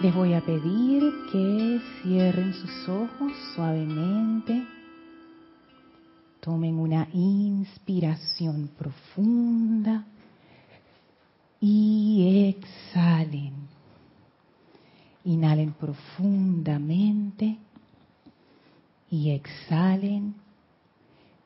[0.00, 4.64] Les voy a pedir que cierren sus ojos suavemente.
[6.40, 10.06] Tomen una inspiración profunda
[11.60, 13.52] y exhalen.
[15.24, 17.58] Inhalen profundamente
[19.10, 20.34] y exhalen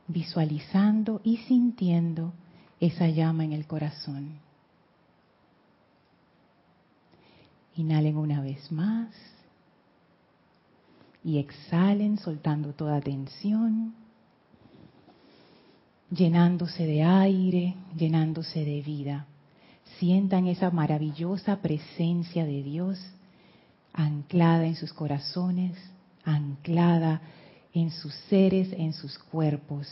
[0.07, 2.33] visualizando y sintiendo
[2.79, 4.44] esa llama en el corazón.
[7.77, 9.09] Inhalen una vez más
[11.25, 13.95] y exhalen soltando toda tensión,
[16.11, 19.27] llenándose de aire, llenándose de vida.
[19.99, 22.99] Sientan esa maravillosa presencia de Dios
[23.95, 25.77] anclada en sus corazones,
[26.25, 27.23] anclada
[27.73, 29.89] en sus seres, en sus cuerpos.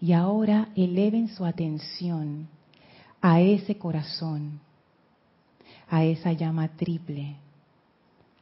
[0.00, 2.48] Y ahora eleven su atención
[3.20, 4.60] a ese corazón,
[5.90, 7.36] a esa llama triple,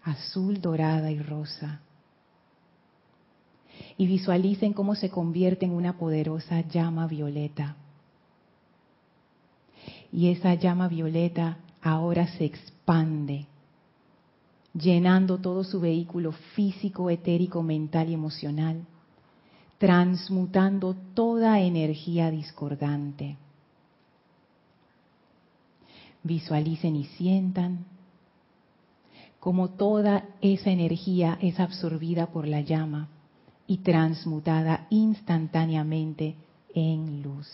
[0.02, 1.80] azul, dorada y rosa.
[3.98, 7.76] Y visualicen cómo se convierte en una poderosa llama violeta.
[10.12, 13.46] Y esa llama violeta ahora se expande
[14.78, 18.84] llenando todo su vehículo físico, etérico, mental y emocional,
[19.78, 23.36] transmutando toda energía discordante.
[26.26, 27.86] Visualicen y sientan
[29.38, 33.08] cómo toda esa energía es absorbida por la llama
[33.68, 36.34] y transmutada instantáneamente
[36.74, 37.48] en luz.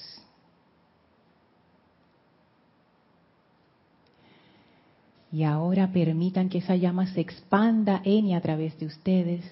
[5.30, 9.44] Y ahora permitan que esa llama se expanda en y a través de ustedes,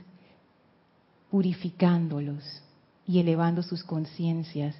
[1.30, 2.62] purificándolos
[3.11, 4.77] y elevando sus conciencias.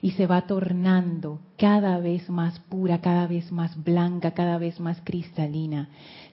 [0.00, 5.02] Y se va tornando cada vez más pura, cada vez más blanca, cada vez más
[5.04, 5.90] cristalina.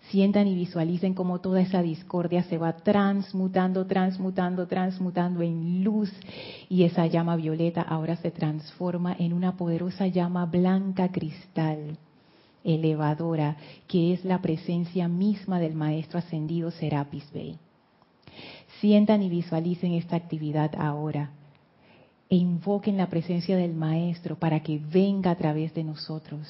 [0.09, 6.09] Sientan y visualicen cómo toda esa discordia se va transmutando, transmutando, transmutando en luz.
[6.69, 11.97] Y esa llama violeta ahora se transforma en una poderosa llama blanca cristal
[12.63, 13.57] elevadora,
[13.87, 17.57] que es la presencia misma del Maestro Ascendido Serapis Bey.
[18.79, 21.31] Sientan y visualicen esta actividad ahora
[22.35, 26.47] invoquen la presencia del Maestro para que venga a través de nosotros.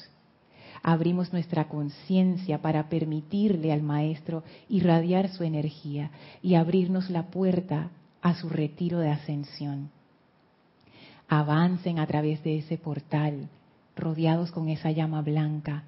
[0.82, 6.10] Abrimos nuestra conciencia para permitirle al Maestro irradiar su energía
[6.42, 9.90] y abrirnos la puerta a su retiro de ascensión.
[11.28, 13.48] Avancen a través de ese portal,
[13.96, 15.84] rodeados con esa llama blanca,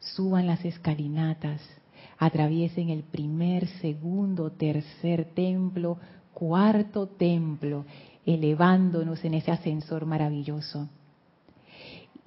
[0.00, 1.60] suban las escalinatas,
[2.18, 5.98] atraviesen el primer, segundo, tercer templo,
[6.32, 7.84] cuarto templo,
[8.28, 10.86] elevándonos en ese ascensor maravilloso.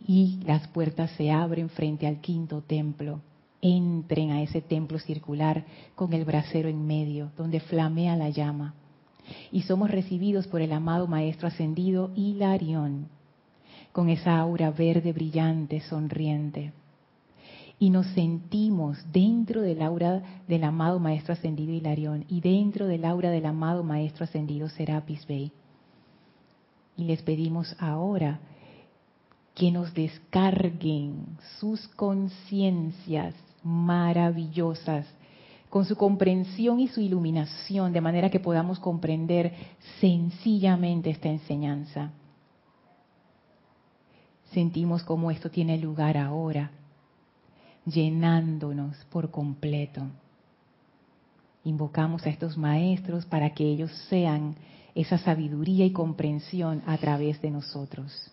[0.07, 3.22] Y las puertas se abren frente al quinto templo.
[3.62, 5.63] Entren a ese templo circular
[5.94, 8.73] con el brasero en medio, donde flamea la llama.
[9.51, 13.07] Y somos recibidos por el amado Maestro Ascendido Hilarión,
[13.91, 16.73] con esa aura verde brillante, sonriente
[17.78, 23.31] y nos sentimos dentro del aura del amado Maestro Ascendido Hilarión y dentro del aura
[23.31, 25.51] del amado Maestro Ascendido Serapis Bey.
[27.01, 28.39] Y les pedimos ahora
[29.56, 35.07] que nos descarguen sus conciencias maravillosas
[35.72, 39.51] con su comprensión y su iluminación, de manera que podamos comprender
[40.00, 42.11] sencillamente esta enseñanza.
[44.51, 46.69] Sentimos cómo esto tiene lugar ahora
[47.88, 50.03] llenándonos por completo.
[51.63, 54.56] Invocamos a estos maestros para que ellos sean
[54.96, 58.31] esa sabiduría y comprensión a través de nosotros.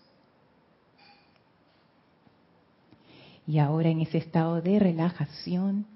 [3.47, 5.87] Y ahora en ese estado de relajación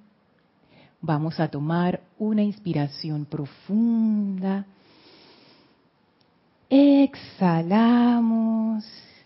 [1.01, 4.66] vamos a tomar una inspiración profunda.
[6.69, 8.03] Exhalamos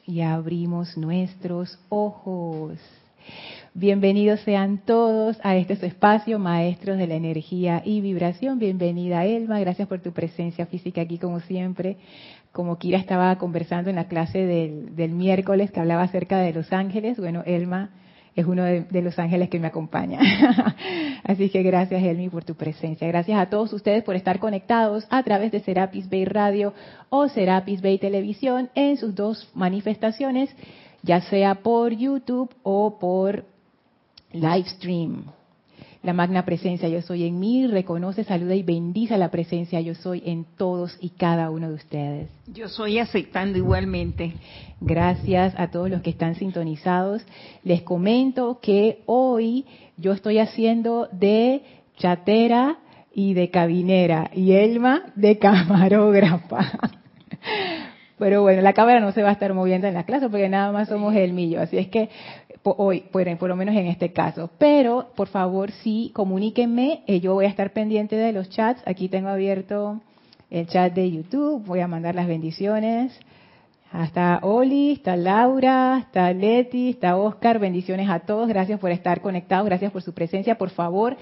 [0.06, 2.78] y abrimos nuestros ojos.
[3.80, 8.58] Bienvenidos sean todos a este espacio, maestros de la energía y vibración.
[8.58, 11.98] Bienvenida Elma, gracias por tu presencia física aquí como siempre.
[12.52, 17.20] Como Kira estaba conversando en la clase del, miércoles que hablaba acerca de los ángeles,
[17.20, 17.92] bueno, Elma
[18.36, 20.22] es uno de, de, los ángeles que me acompaña.
[21.24, 23.08] Así que gracias, Elmi, por tu presencia.
[23.08, 26.74] Gracias a todos ustedes por estar conectados a través de Serapis Bay Radio
[27.10, 30.50] o Serapis Bay Televisión en sus dos manifestaciones,
[31.04, 33.46] ya sea por YouTube o por
[34.34, 35.26] live stream.
[36.04, 40.24] la magna presencia yo soy en mí, reconoce, saluda y bendice la presencia yo soy
[40.26, 42.30] en todos y cada uno de ustedes.
[42.48, 44.34] Yo soy aceptando igualmente.
[44.80, 47.24] Gracias a todos los que están sintonizados.
[47.64, 49.66] Les comento que hoy
[49.98, 51.62] yo estoy haciendo de
[51.98, 52.78] chatera
[53.14, 56.80] y de cabinera y Elma de camarógrafa.
[58.18, 60.72] Pero bueno, la cámara no se va a estar moviendo en la clase porque nada
[60.72, 61.62] más somos el millo.
[61.62, 62.10] Así es que
[62.64, 64.50] hoy, por, lo menos en este caso.
[64.58, 67.04] Pero, por favor, sí, comuníquenme.
[67.08, 68.82] Eh, yo voy a estar pendiente de los chats.
[68.86, 70.02] Aquí tengo abierto
[70.50, 71.64] el chat de YouTube.
[71.66, 73.18] Voy a mandar las bendiciones.
[73.94, 77.58] Está Oli, está Laura, está Leti, está Oscar.
[77.58, 78.48] Bendiciones a todos.
[78.48, 79.66] Gracias por estar conectados.
[79.66, 80.58] Gracias por su presencia.
[80.58, 81.16] Por favor,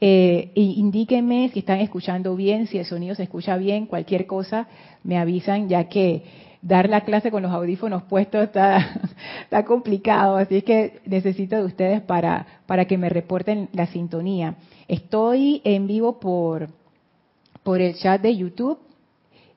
[0.00, 3.86] eh, indíquenme si están escuchando bien, si el sonido se escucha bien.
[3.86, 4.66] Cualquier cosa
[5.04, 6.22] me avisan, ya que
[6.62, 9.00] dar la clase con los audífonos puestos está,
[9.44, 14.56] está complicado, así es que necesito de ustedes para, para que me reporten la sintonía.
[14.88, 16.68] Estoy en vivo por,
[17.62, 18.78] por el chat de YouTube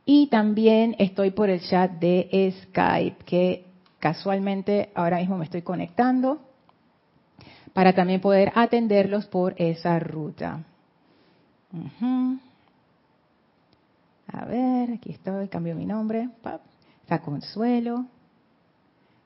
[0.05, 3.65] y también estoy por el chat de Skype, que
[3.99, 6.39] casualmente ahora mismo me estoy conectando
[7.73, 10.63] para también poder atenderlos por esa ruta.
[14.31, 16.29] A ver, aquí estoy, cambio mi nombre
[17.01, 18.05] está Consuelo,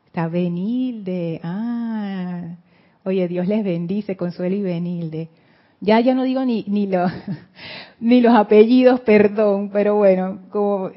[0.08, 2.56] está Benilde, ah,
[3.04, 5.30] oye, Dios les bendice, Consuelo y Benilde.
[5.80, 7.12] Ya yo no digo ni, ni, los,
[8.00, 10.90] ni los apellidos, perdón, pero bueno, como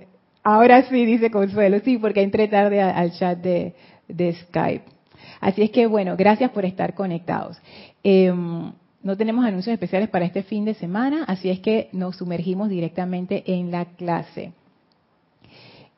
[0.42, 3.74] ahora sí dice Consuelo, sí, porque entré tarde al chat de,
[4.08, 4.99] de Skype.
[5.40, 7.58] Así es que bueno, gracias por estar conectados.
[8.02, 8.72] Em,
[9.02, 13.42] no tenemos anuncios especiales para este fin de semana, así es que nos sumergimos directamente
[13.46, 14.52] en la clase.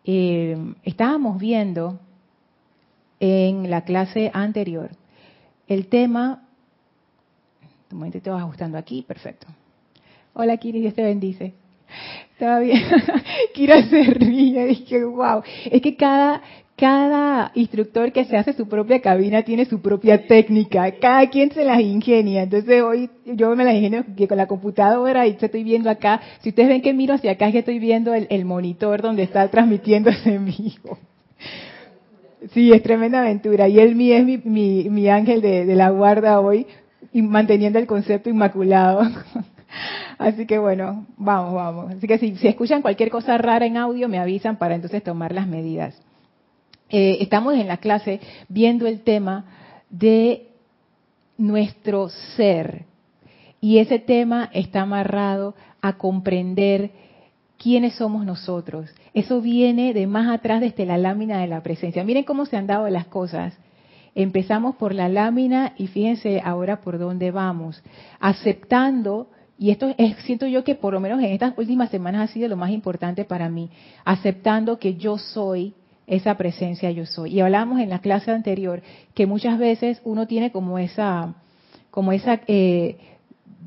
[0.05, 1.99] Eh, estábamos viendo
[3.19, 4.91] en la clase anterior
[5.67, 6.43] el tema,
[7.91, 9.47] un momento te vas ajustando aquí, perfecto.
[10.35, 11.55] Hola Kiri, Dios te bendice.
[12.33, 12.83] Estaba bien.
[13.55, 15.43] Kira se ríe, dije, wow.
[15.71, 16.43] Es que cada,
[16.83, 21.65] cada instructor que se hace su propia cabina tiene su propia técnica, cada quien se
[21.65, 22.43] las ingenia.
[22.43, 26.21] Entonces hoy yo me las ingenio con la computadora y estoy viendo acá.
[26.41, 29.49] Si ustedes ven que miro hacia acá es que estoy viendo el, monitor donde está
[29.49, 30.99] transmitiendo ese vivo.
[32.53, 33.69] Sí, es tremenda aventura.
[33.69, 36.67] Y él es mi, mi, mi ángel de, de la guarda hoy,
[37.13, 39.03] y manteniendo el concepto inmaculado.
[40.19, 41.93] Así que bueno, vamos, vamos.
[41.93, 45.33] Así que si, si escuchan cualquier cosa rara en audio, me avisan para entonces tomar
[45.33, 45.95] las medidas.
[46.95, 49.47] Eh, estamos en la clase viendo el tema
[49.89, 50.49] de
[51.39, 52.85] nuestro ser.
[53.63, 56.91] Y ese tema está amarrado a comprender
[57.57, 58.91] quiénes somos nosotros.
[59.15, 62.05] Eso viene de más atrás desde la lámina de la presencia.
[62.05, 63.57] Miren cómo se han dado las cosas.
[64.15, 67.83] Empezamos por la lámina y fíjense ahora por dónde vamos.
[68.21, 72.33] Aceptando, y esto es, siento yo que por lo menos en estas últimas semanas ha
[72.33, 73.71] sido lo más importante para mí,
[74.05, 75.73] aceptando que yo soy
[76.07, 77.35] esa presencia yo soy.
[77.35, 78.83] Y hablábamos en la clase anterior
[79.15, 81.35] que muchas veces uno tiene como esa,
[81.91, 82.97] como esa eh,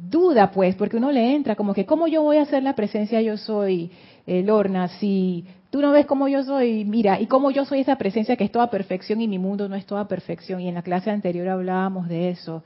[0.10, 3.22] duda, pues, porque uno le entra como que, ¿cómo yo voy a ser la presencia
[3.22, 3.92] yo soy,
[4.28, 6.86] eh, Lorna, si tú no ves cómo yo soy?
[6.86, 9.76] Mira, y cómo yo soy esa presencia que es toda perfección y mi mundo no
[9.76, 10.62] es toda perfección.
[10.62, 12.64] Y en la clase anterior hablábamos de eso,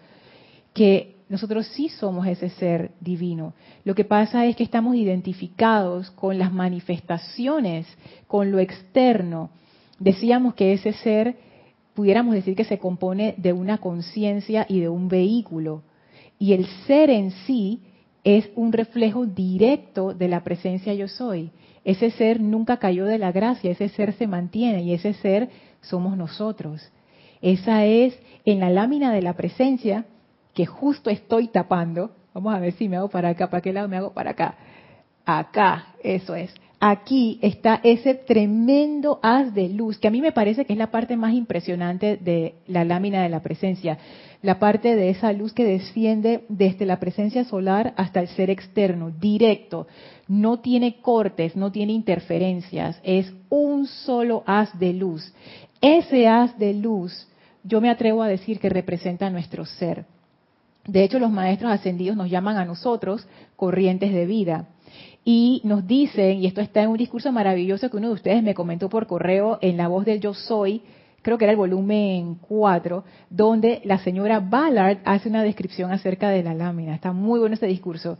[0.73, 3.53] que nosotros sí somos ese ser divino.
[3.83, 7.85] Lo que pasa es que estamos identificados con las manifestaciones,
[8.27, 9.51] con lo externo.
[9.99, 11.37] Decíamos que ese ser,
[11.93, 15.83] pudiéramos decir que se compone de una conciencia y de un vehículo.
[16.39, 17.83] Y el ser en sí
[18.23, 21.51] es un reflejo directo de la presencia yo soy.
[21.85, 25.49] Ese ser nunca cayó de la gracia, ese ser se mantiene y ese ser
[25.81, 26.81] somos nosotros.
[27.39, 30.05] Esa es en la lámina de la presencia
[30.59, 32.11] que justo estoy tapando.
[32.33, 34.55] Vamos a ver si me hago para acá, para qué lado me hago para acá.
[35.25, 36.53] Acá, eso es.
[36.81, 40.91] Aquí está ese tremendo haz de luz, que a mí me parece que es la
[40.91, 43.99] parte más impresionante de la lámina de la presencia.
[44.41, 49.11] La parte de esa luz que desciende desde la presencia solar hasta el ser externo,
[49.11, 49.87] directo.
[50.27, 55.33] No tiene cortes, no tiene interferencias, es un solo haz de luz.
[55.79, 57.29] Ese haz de luz,
[57.63, 60.03] yo me atrevo a decir que representa nuestro ser
[60.89, 64.69] de hecho, los maestros ascendidos nos llaman a nosotros corrientes de vida.
[65.23, 68.55] Y nos dicen, y esto está en un discurso maravilloso que uno de ustedes me
[68.55, 70.81] comentó por correo en la voz del Yo Soy,
[71.21, 76.41] creo que era el volumen 4, donde la señora Ballard hace una descripción acerca de
[76.41, 76.95] la lámina.
[76.95, 78.17] Está muy bueno ese discurso.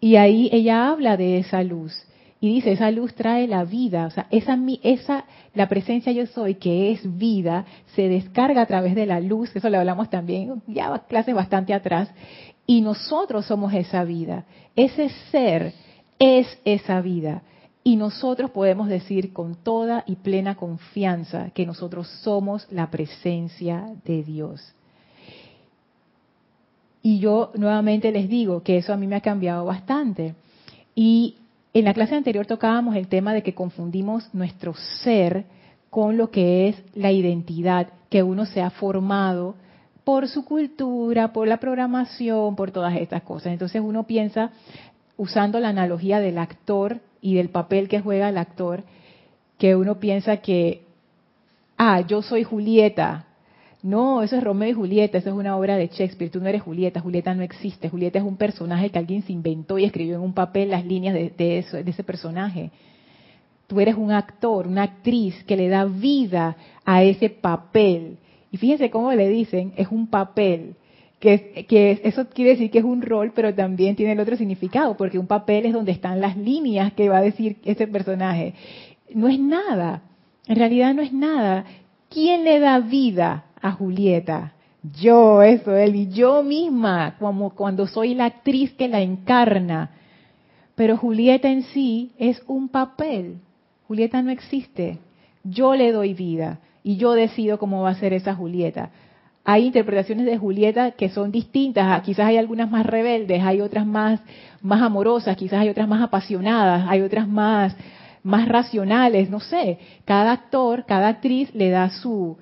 [0.00, 1.94] Y ahí ella habla de esa luz.
[2.40, 6.54] Y dice, esa luz trae la vida, o sea, esa, esa, la presencia yo soy,
[6.54, 7.66] que es vida,
[7.96, 12.08] se descarga a través de la luz, eso lo hablamos también, ya clases bastante atrás,
[12.64, 14.44] y nosotros somos esa vida.
[14.76, 15.72] Ese ser
[16.18, 17.42] es esa vida.
[17.82, 24.22] Y nosotros podemos decir con toda y plena confianza que nosotros somos la presencia de
[24.22, 24.74] Dios.
[27.02, 30.34] Y yo nuevamente les digo que eso a mí me ha cambiado bastante.
[30.94, 31.37] Y
[31.78, 35.44] en la clase anterior tocábamos el tema de que confundimos nuestro ser
[35.90, 39.54] con lo que es la identidad que uno se ha formado
[40.02, 43.52] por su cultura, por la programación, por todas estas cosas.
[43.52, 44.50] Entonces uno piensa,
[45.16, 48.82] usando la analogía del actor y del papel que juega el actor,
[49.56, 50.82] que uno piensa que,
[51.76, 53.26] ah, yo soy Julieta.
[53.82, 56.62] No, eso es Romeo y Julieta, eso es una obra de Shakespeare, tú no eres
[56.62, 60.22] Julieta, Julieta no existe, Julieta es un personaje que alguien se inventó y escribió en
[60.22, 62.70] un papel las líneas de, ese personaje.
[63.68, 68.16] Tú eres un actor, una actriz que le da vida a ese papel.
[68.50, 70.74] Y fíjense cómo le dicen, es un papel.
[71.20, 74.96] Que, que, eso quiere decir que es un rol, pero también tiene el otro significado,
[74.96, 78.54] porque un papel es donde están las líneas que va a decir ese personaje.
[79.14, 80.02] No es nada,
[80.48, 81.64] en realidad no es nada.
[82.08, 84.52] ¿Quién le da vida a Julieta?
[85.00, 89.90] Yo, eso, él, y yo misma, como cuando soy la actriz que la encarna.
[90.74, 93.38] Pero Julieta en sí es un papel,
[93.88, 94.98] Julieta no existe.
[95.42, 98.90] Yo le doy vida y yo decido cómo va a ser esa Julieta.
[99.44, 103.86] Hay interpretaciones de Julieta que son distintas, ah, quizás hay algunas más rebeldes, hay otras
[103.86, 104.20] más,
[104.60, 107.74] más amorosas, quizás hay otras más apasionadas, hay otras más,
[108.22, 109.78] más racionales, no sé.
[110.04, 112.36] Cada actor, cada actriz le da su,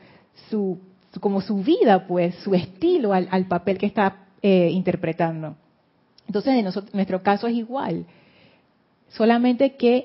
[0.50, 0.80] su,
[1.20, 5.56] como su vida, pues, su estilo al, al papel que está eh, interpretando.
[6.26, 8.06] Entonces, en nuestro caso es igual.
[9.08, 10.04] Solamente que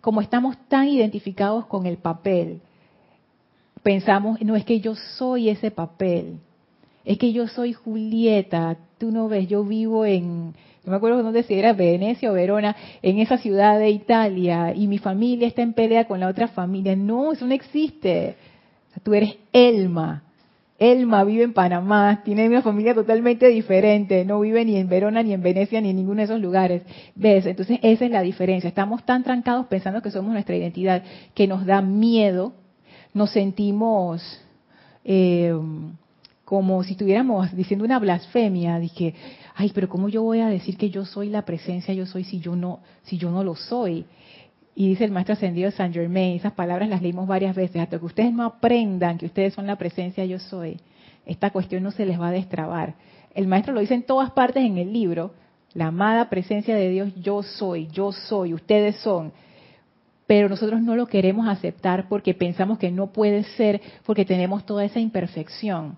[0.00, 2.60] como estamos tan identificados con el papel,
[3.82, 6.38] pensamos, no es que yo soy ese papel,
[7.04, 11.42] es que yo soy Julieta, tú no ves, yo vivo en, no me acuerdo dónde
[11.42, 15.72] si era, Venecia o Verona, en esa ciudad de Italia, y mi familia está en
[15.72, 16.94] pelea con la otra familia.
[16.94, 18.36] No, eso no existe.
[19.02, 20.22] tú eres Elma,
[20.78, 25.32] Elma vive en Panamá, tiene una familia totalmente diferente, no vive ni en Verona, ni
[25.32, 26.82] en Venecia, ni en ninguno de esos lugares.
[27.14, 27.46] ¿Ves?
[27.46, 28.68] Entonces esa es la diferencia.
[28.68, 31.02] Estamos tan trancados pensando que somos nuestra identidad
[31.34, 32.52] que nos da miedo,
[33.14, 34.22] nos sentimos
[35.04, 35.54] eh,
[36.44, 38.78] como si estuviéramos diciendo una blasfemia.
[38.78, 39.14] Dije,
[39.54, 42.38] ay, pero ¿cómo yo voy a decir que yo soy la presencia, yo soy si
[42.38, 44.04] yo no, si yo no lo soy?
[44.78, 48.04] Y dice el maestro ascendido San Germain, esas palabras las leímos varias veces, hasta que
[48.04, 50.78] ustedes no aprendan que ustedes son la presencia yo soy,
[51.24, 52.94] esta cuestión no se les va a destrabar.
[53.34, 55.32] El maestro lo dice en todas partes en el libro,
[55.72, 59.32] la amada presencia de Dios yo soy, yo soy, ustedes son.
[60.26, 64.84] Pero nosotros no lo queremos aceptar porque pensamos que no puede ser porque tenemos toda
[64.84, 65.96] esa imperfección.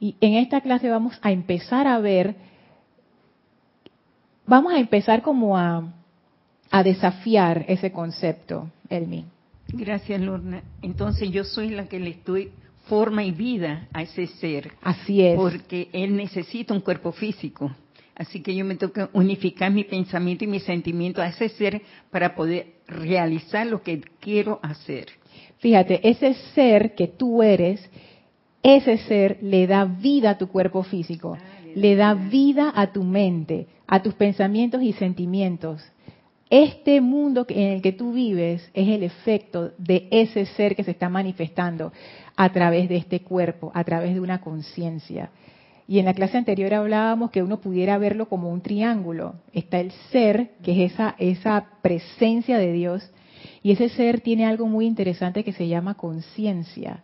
[0.00, 2.36] Y en esta clase vamos a empezar a ver,
[4.46, 5.94] vamos a empezar como a,
[6.70, 9.24] a desafiar ese concepto, Elmi.
[9.68, 10.62] Gracias, Lorna.
[10.82, 12.50] Entonces yo soy la que le estoy
[12.86, 14.72] forma y vida a ese ser.
[14.82, 15.36] Así es.
[15.36, 17.70] Porque él necesita un cuerpo físico.
[18.14, 21.82] Así que yo me tengo que unificar mi pensamiento y mi sentimiento a ese ser
[22.10, 25.06] para poder realizar lo que quiero hacer.
[25.58, 27.88] Fíjate, ese ser que tú eres,
[28.62, 31.44] ese ser le da vida a tu cuerpo físico, ah,
[31.74, 35.80] le da vida a tu mente, a tus pensamientos y sentimientos.
[36.50, 40.92] Este mundo en el que tú vives es el efecto de ese ser que se
[40.92, 41.92] está manifestando
[42.36, 45.30] a través de este cuerpo, a través de una conciencia.
[45.86, 49.34] Y en la clase anterior hablábamos que uno pudiera verlo como un triángulo.
[49.52, 53.10] Está el ser, que es esa, esa presencia de Dios,
[53.62, 57.02] y ese ser tiene algo muy interesante que se llama conciencia.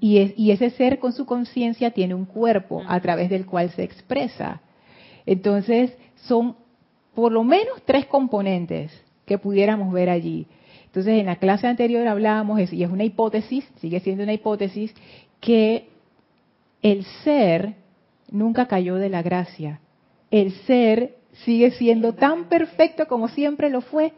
[0.00, 3.82] y, y, ese ser con su conciencia tiene un cuerpo a través del cual se
[3.82, 4.62] expresa.
[5.26, 6.56] Entonces, son
[7.14, 8.92] por lo menos tres componentes
[9.26, 10.46] que pudiéramos ver allí.
[10.86, 14.92] Entonces, en la clase anterior hablábamos, y es una hipótesis, sigue siendo una hipótesis,
[15.40, 15.88] que
[16.82, 17.74] el ser
[18.30, 19.80] nunca cayó de la gracia.
[20.30, 24.12] El ser sigue siendo tan perfecto como siempre lo fue.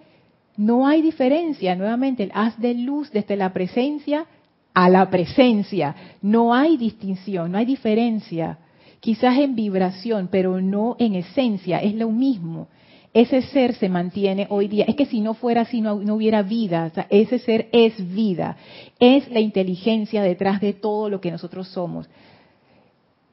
[0.57, 4.27] No hay diferencia, nuevamente, el haz de luz desde la presencia
[4.75, 5.95] a la presencia.
[6.23, 8.59] No hay distinción, no hay diferencia.
[9.01, 12.69] Quizás en vibración, pero no en esencia, es lo mismo
[13.15, 14.87] ese ser se mantiene hoy día.
[14.89, 16.91] Es que si no fuera así, no, hubiera vida.
[17.11, 18.57] ese ser es vida.
[18.99, 22.09] Es la inteligencia detrás de todo lo que nosotros somos.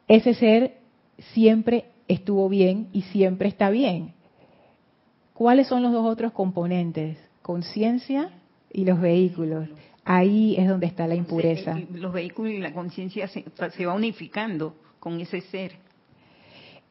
[0.07, 0.77] Ese ser
[1.33, 4.13] siempre estuvo bien y siempre está bien.
[5.33, 7.17] ¿Cuáles son los dos otros componentes?
[7.41, 8.31] Conciencia
[8.73, 9.69] y los vehículos.
[10.03, 11.79] Ahí es donde está la impureza.
[11.93, 13.45] Los vehículos y la conciencia se,
[13.77, 15.71] se va unificando con ese ser.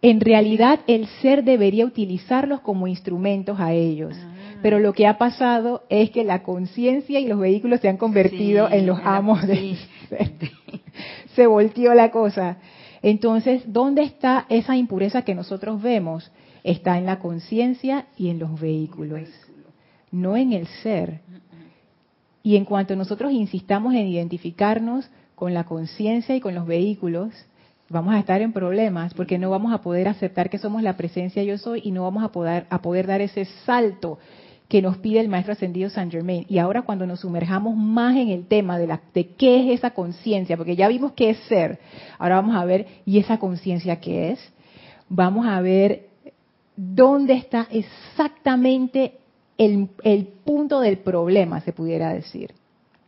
[0.00, 4.14] En realidad el ser debería utilizarlos como instrumentos a ellos.
[4.16, 4.34] Ah.
[4.62, 8.68] Pero lo que ha pasado es que la conciencia y los vehículos se han convertido
[8.68, 9.78] Sí, en los amos del sí.
[10.08, 10.32] ser.
[11.36, 12.58] Se volteó la cosa.
[13.02, 16.32] Entonces, ¿dónde está esa impureza que nosotros vemos?
[16.64, 19.28] Está en la conciencia y en los vehículos,
[20.10, 21.20] no en el ser.
[22.42, 27.32] Y en cuanto nosotros insistamos en identificarnos con la conciencia y con los vehículos,
[27.90, 31.42] vamos a estar en problemas porque no vamos a poder aceptar que somos la presencia
[31.42, 34.18] yo soy y no vamos a poder, a poder dar ese salto
[34.68, 36.44] que nos pide el maestro ascendido Saint Germain.
[36.48, 39.92] Y ahora cuando nos sumerjamos más en el tema de, la, de qué es esa
[39.92, 41.78] conciencia, porque ya vimos qué es ser,
[42.18, 44.52] ahora vamos a ver, ¿y esa conciencia qué es?
[45.08, 46.08] Vamos a ver
[46.76, 49.14] dónde está exactamente
[49.56, 52.52] el, el punto del problema, se pudiera decir.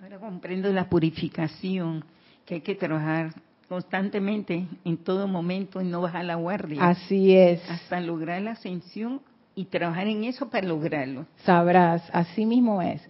[0.02, 2.04] Ahora comprendo la purificación,
[2.46, 3.34] que hay que trabajar
[3.70, 7.62] constantemente, en todo momento, y no bajar la guardia, Así es.
[7.70, 9.20] hasta lograr la ascensión
[9.54, 11.24] y trabajar en eso para lograrlo.
[11.44, 13.00] Sabrás, así mismo es.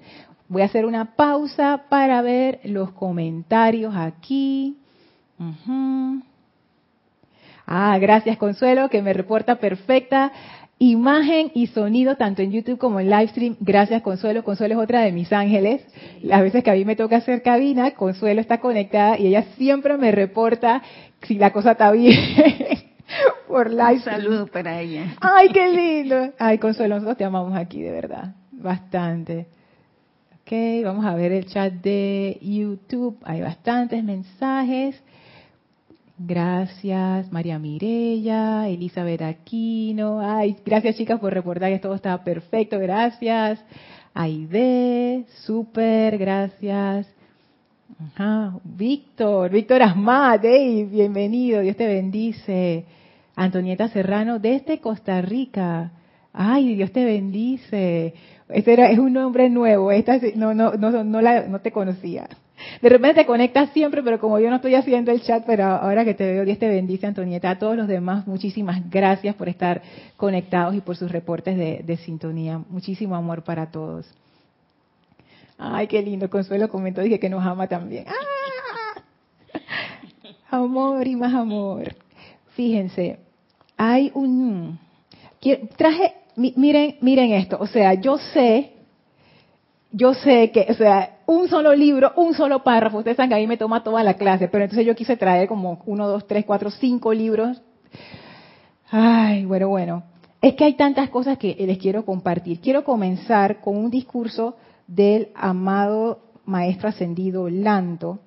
[0.49, 4.77] Voy a hacer una pausa para ver los comentarios aquí.
[7.67, 10.31] Ah, gracias Consuelo, que me reporta perfecta
[10.81, 13.57] imagen y sonido tanto en YouTube como en Livestream.
[13.61, 14.43] Gracias Consuelo.
[14.43, 15.83] Consuelo es otra de mis ángeles.
[16.23, 19.97] Las veces que a mí me toca hacer cabina, Consuelo está conectada y ella siempre
[19.99, 20.83] me reporta
[21.23, 22.19] si la cosa está bien
[23.47, 24.23] por Un Livestream.
[24.23, 25.17] saludo para ella.
[25.21, 26.33] Ay, qué lindo.
[26.39, 28.35] Ay, Consuelo, nosotros te amamos aquí, de verdad.
[28.51, 29.49] Bastante.
[30.43, 33.19] Ok, vamos a ver el chat de YouTube.
[33.25, 35.01] Hay bastantes mensajes.
[36.23, 40.21] Gracias, María Mirella, Elizabeth Aquino.
[40.21, 42.79] Ay, gracias chicas por reportar que todo estaba perfecto.
[42.79, 43.65] Gracias.
[44.13, 47.09] Aide, súper, gracias.
[47.99, 48.59] Ajá.
[48.65, 52.85] Víctor, Víctor Asmat, ey, bienvenido, Dios te bendice.
[53.35, 55.91] Antonieta Serrano, desde Costa Rica.
[56.35, 58.13] Ay, Dios te bendice.
[58.51, 62.29] Este era, es un nombre nuevo, esta no, no, no, no, la, no te conocía.
[62.83, 66.05] De repente te conectas siempre, pero como yo no estoy haciendo el chat, pero ahora
[66.05, 67.51] que te veo, Dios te bendice, Antonieta.
[67.51, 69.83] A todos los demás, muchísimas gracias por estar
[70.17, 72.61] conectados y por sus reportes de, sintonía.
[72.69, 74.07] Muchísimo amor para todos.
[75.59, 76.31] Ay, qué lindo.
[76.31, 78.05] Consuelo comentó, dije que nos ama también.
[78.09, 79.03] ¡Ah!
[80.51, 81.95] Amor y más amor.
[82.55, 83.19] Fíjense,
[83.77, 84.79] hay un...
[85.77, 87.57] Traje, mi- miren, miren esto.
[87.61, 88.73] O sea, yo sé,
[89.93, 93.39] yo sé que, o sea, un solo libro, un solo párrafo, ustedes saben que a
[93.39, 96.45] mí me toma toda la clase, pero entonces yo quise traer como uno, dos, tres,
[96.45, 97.63] cuatro, cinco libros.
[98.91, 100.03] Ay, bueno, bueno.
[100.43, 102.61] Es que hay tantas cosas que les quiero compartir.
[102.61, 104.57] Quiero comenzar con un discurso
[104.89, 108.19] del amado maestro ascendido Lanto,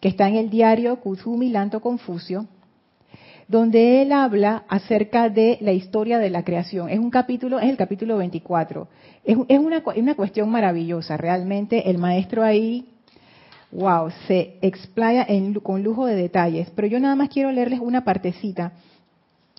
[0.00, 2.46] que está en el diario Kuzumi Lanto Confucio,
[3.48, 6.90] donde él habla acerca de la historia de la creación.
[6.90, 8.86] Es un capítulo, es el capítulo 24.
[9.24, 12.86] Es, es una, una cuestión maravillosa, realmente el maestro ahí,
[13.72, 16.70] wow, se explaya en con lujo de detalles.
[16.76, 18.72] Pero yo nada más quiero leerles una partecita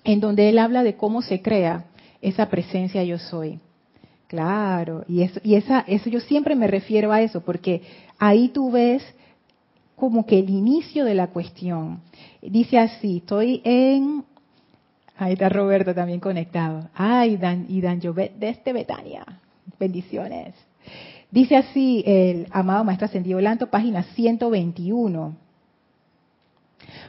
[0.03, 1.85] en donde él habla de cómo se crea
[2.21, 3.59] esa presencia yo soy.
[4.27, 7.81] Claro, y eso, y esa, eso yo siempre me refiero a eso, porque
[8.19, 9.01] ahí tú ves
[9.99, 11.99] como que el inicio de la cuestión.
[12.41, 14.23] Dice así, estoy en...
[15.17, 16.87] Ahí está Roberto también conectado.
[16.95, 19.25] Ay, Dan, y Dan Jovet desde Betania.
[19.77, 20.55] Bendiciones.
[21.29, 25.35] Dice así el amado Maestro Ascendido Lanto, página 121.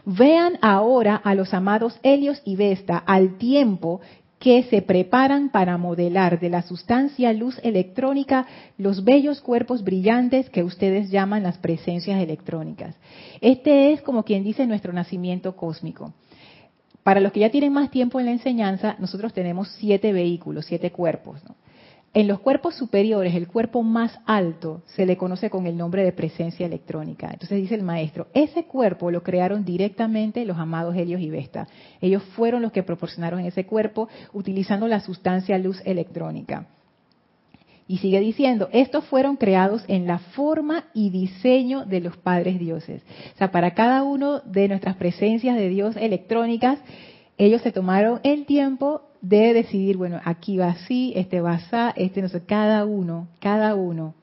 [0.04, 4.00] Vean ahora a los amados Helios y Vesta al tiempo
[4.40, 8.46] que se preparan para modelar de la sustancia luz electrónica
[8.78, 12.96] los bellos cuerpos brillantes que ustedes llaman las presencias electrónicas.
[13.42, 16.14] Este es como quien dice nuestro nacimiento cósmico.
[17.02, 20.90] Para los que ya tienen más tiempo en la enseñanza, nosotros tenemos siete vehículos, siete
[20.90, 21.44] cuerpos.
[21.44, 21.54] ¿no?
[22.12, 26.10] En los cuerpos superiores, el cuerpo más alto se le conoce con el nombre de
[26.10, 27.28] presencia electrónica.
[27.32, 31.68] Entonces dice el maestro, ese cuerpo lo crearon directamente los amados Helios y Vesta.
[32.00, 36.66] Ellos fueron los que proporcionaron ese cuerpo utilizando la sustancia luz electrónica.
[37.86, 43.02] Y sigue diciendo, estos fueron creados en la forma y diseño de los padres dioses.
[43.34, 46.80] O sea, para cada uno de nuestras presencias de Dios electrónicas,
[47.38, 52.22] ellos se tomaron el tiempo de decidir, bueno, aquí va así, este va así, este
[52.22, 54.14] no sé, cada uno, cada uno.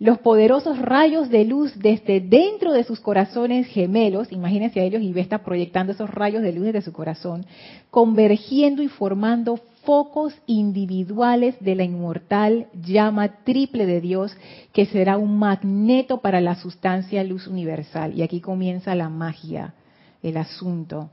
[0.00, 5.12] Los poderosos rayos de luz desde dentro de sus corazones gemelos, imagínense a ellos y
[5.12, 7.46] Vesta proyectando esos rayos de luz desde su corazón,
[7.90, 14.36] convergiendo y formando focos individuales de la inmortal llama triple de Dios,
[14.72, 18.14] que será un magneto para la sustancia luz universal.
[18.14, 19.74] Y aquí comienza la magia,
[20.22, 21.10] el asunto.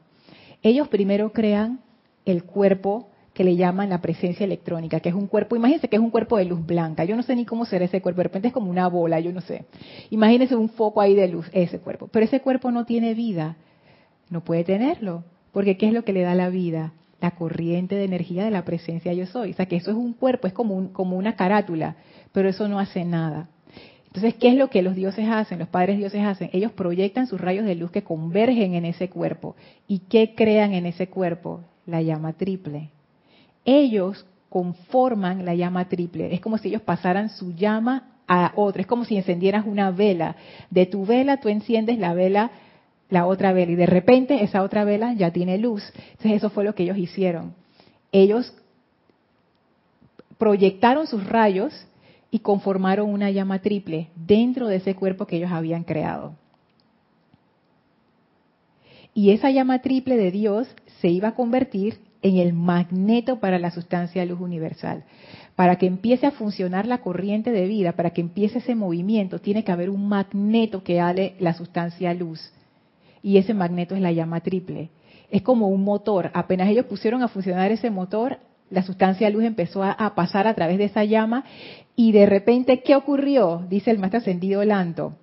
[0.63, 1.82] Ellos primero crean
[2.25, 6.01] el cuerpo que le llaman la presencia electrónica, que es un cuerpo, imagínense que es
[6.01, 8.49] un cuerpo de luz blanca, yo no sé ni cómo será ese cuerpo, de repente
[8.49, 9.65] es como una bola, yo no sé.
[10.10, 13.55] Imagínense un foco ahí de luz, ese cuerpo, pero ese cuerpo no tiene vida,
[14.29, 16.93] no puede tenerlo, porque ¿qué es lo que le da la vida?
[17.21, 20.13] La corriente de energía de la presencia yo soy, o sea que eso es un
[20.13, 21.95] cuerpo, es como, un, como una carátula,
[22.34, 23.49] pero eso no hace nada.
[24.07, 26.49] Entonces, ¿qué es lo que los dioses hacen, los padres dioses hacen?
[26.51, 29.55] Ellos proyectan sus rayos de luz que convergen en ese cuerpo.
[29.88, 31.62] ¿Y qué crean en ese cuerpo?
[31.86, 32.91] La llama triple
[33.65, 36.34] ellos conforman la llama triple.
[36.34, 38.82] Es como si ellos pasaran su llama a otra.
[38.82, 40.36] Es como si encendieras una vela.
[40.70, 42.52] De tu vela tú enciendes la vela,
[43.10, 45.84] la otra vela, y de repente esa otra vela ya tiene luz.
[46.12, 47.54] Entonces eso fue lo que ellos hicieron.
[48.12, 48.54] Ellos
[50.38, 51.88] proyectaron sus rayos
[52.30, 56.36] y conformaron una llama triple dentro de ese cuerpo que ellos habían creado.
[59.13, 60.67] Y esa llama triple de Dios
[61.01, 65.03] se iba a convertir en el magneto para la sustancia de luz universal.
[65.55, 69.63] Para que empiece a funcionar la corriente de vida, para que empiece ese movimiento, tiene
[69.63, 72.51] que haber un magneto que ale la sustancia luz.
[73.23, 74.89] Y ese magneto es la llama triple.
[75.29, 76.29] Es como un motor.
[76.33, 78.37] Apenas ellos pusieron a funcionar ese motor,
[78.69, 81.43] la sustancia luz empezó a, pasar a través de esa llama
[81.95, 83.65] y de repente, ¿qué ocurrió?
[83.69, 85.13] Dice el maestro ascendido Lanto.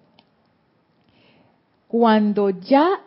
[1.88, 3.00] Cuando ya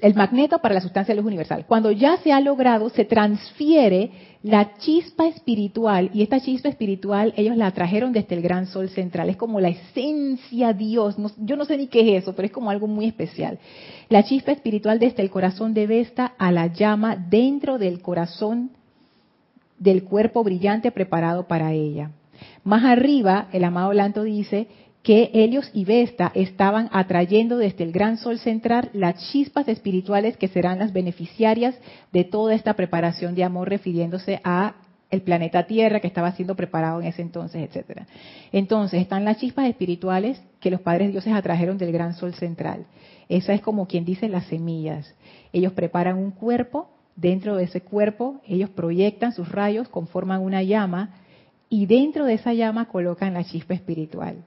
[0.00, 1.64] el magneto para la sustancia de luz universal.
[1.66, 4.10] Cuando ya se ha logrado, se transfiere
[4.42, 9.28] la chispa espiritual, y esta chispa espiritual ellos la trajeron desde el gran sol central,
[9.28, 12.70] es como la esencia Dios, yo no sé ni qué es eso, pero es como
[12.70, 13.58] algo muy especial.
[14.08, 18.70] La chispa espiritual desde el corazón de Vesta a la llama dentro del corazón
[19.78, 22.12] del cuerpo brillante preparado para ella.
[22.64, 24.68] Más arriba, el amado Lanto dice
[25.06, 30.48] que Helios y Vesta estaban atrayendo desde el gran sol central las chispas espirituales que
[30.48, 31.76] serán las beneficiarias
[32.12, 34.74] de toda esta preparación de amor, refiriéndose a
[35.08, 38.08] el planeta Tierra que estaba siendo preparado en ese entonces, etcétera.
[38.50, 42.86] Entonces, están las chispas espirituales que los padres dioses atrajeron del gran sol central.
[43.28, 45.14] Esa es como quien dice las semillas.
[45.52, 51.10] Ellos preparan un cuerpo, dentro de ese cuerpo ellos proyectan sus rayos, conforman una llama
[51.68, 54.42] y dentro de esa llama colocan la chispa espiritual.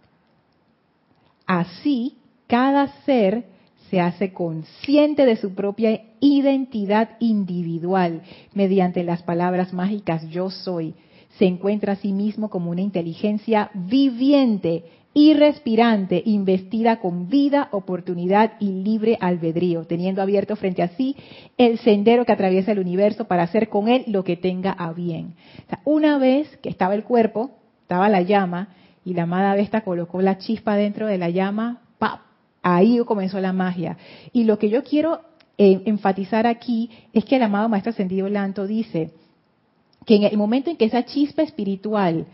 [1.49, 3.45] Así, cada ser
[3.89, 8.21] se hace consciente de su propia identidad individual
[8.53, 10.93] mediante las palabras mágicas yo soy.
[11.39, 14.83] Se encuentra a sí mismo como una inteligencia viviente
[15.15, 21.15] y respirante, investida con vida, oportunidad y libre albedrío, teniendo abierto frente a sí
[21.57, 25.33] el sendero que atraviesa el universo para hacer con él lo que tenga a bien.
[25.83, 27.49] una vez que estaba el cuerpo,
[27.81, 28.69] estaba la llama,
[29.05, 32.21] y la amada Vesta colocó la chispa dentro de la llama, ¡pap!
[32.61, 33.97] ahí comenzó la magia.
[34.33, 35.21] Y lo que yo quiero
[35.57, 39.11] eh, enfatizar aquí es que el amado Maestro Ascendido Lanto dice
[40.05, 42.25] que en el momento en que esa chispa espiritual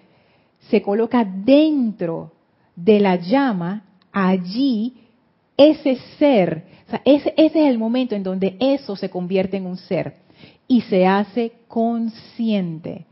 [0.70, 2.32] se coloca dentro
[2.76, 4.96] de la llama, allí
[5.58, 6.66] ese ser,
[7.06, 10.16] ese, ese es el momento en donde eso se convierte en un ser
[10.68, 13.06] y se hace consciente.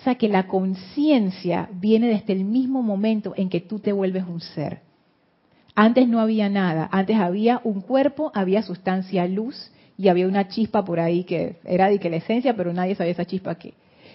[0.00, 4.24] O sea que la conciencia viene desde el mismo momento en que tú te vuelves
[4.26, 4.80] un ser.
[5.74, 10.86] Antes no había nada, antes había un cuerpo, había sustancia luz y había una chispa
[10.86, 13.74] por ahí que era de que la esencia, pero nadie sabía esa chispa qué.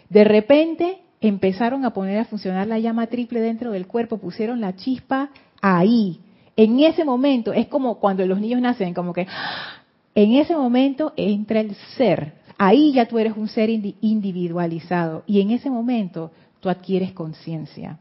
[0.10, 4.76] De repente empezaron a poner a funcionar la llama triple dentro del cuerpo, pusieron la
[4.76, 5.30] chispa
[5.62, 6.20] ahí.
[6.56, 9.84] En ese momento es como cuando los niños nacen, como que ¡ah!
[10.16, 15.52] en ese momento entra el ser, Ahí ya tú eres un ser individualizado y en
[15.52, 18.00] ese momento tú adquieres conciencia.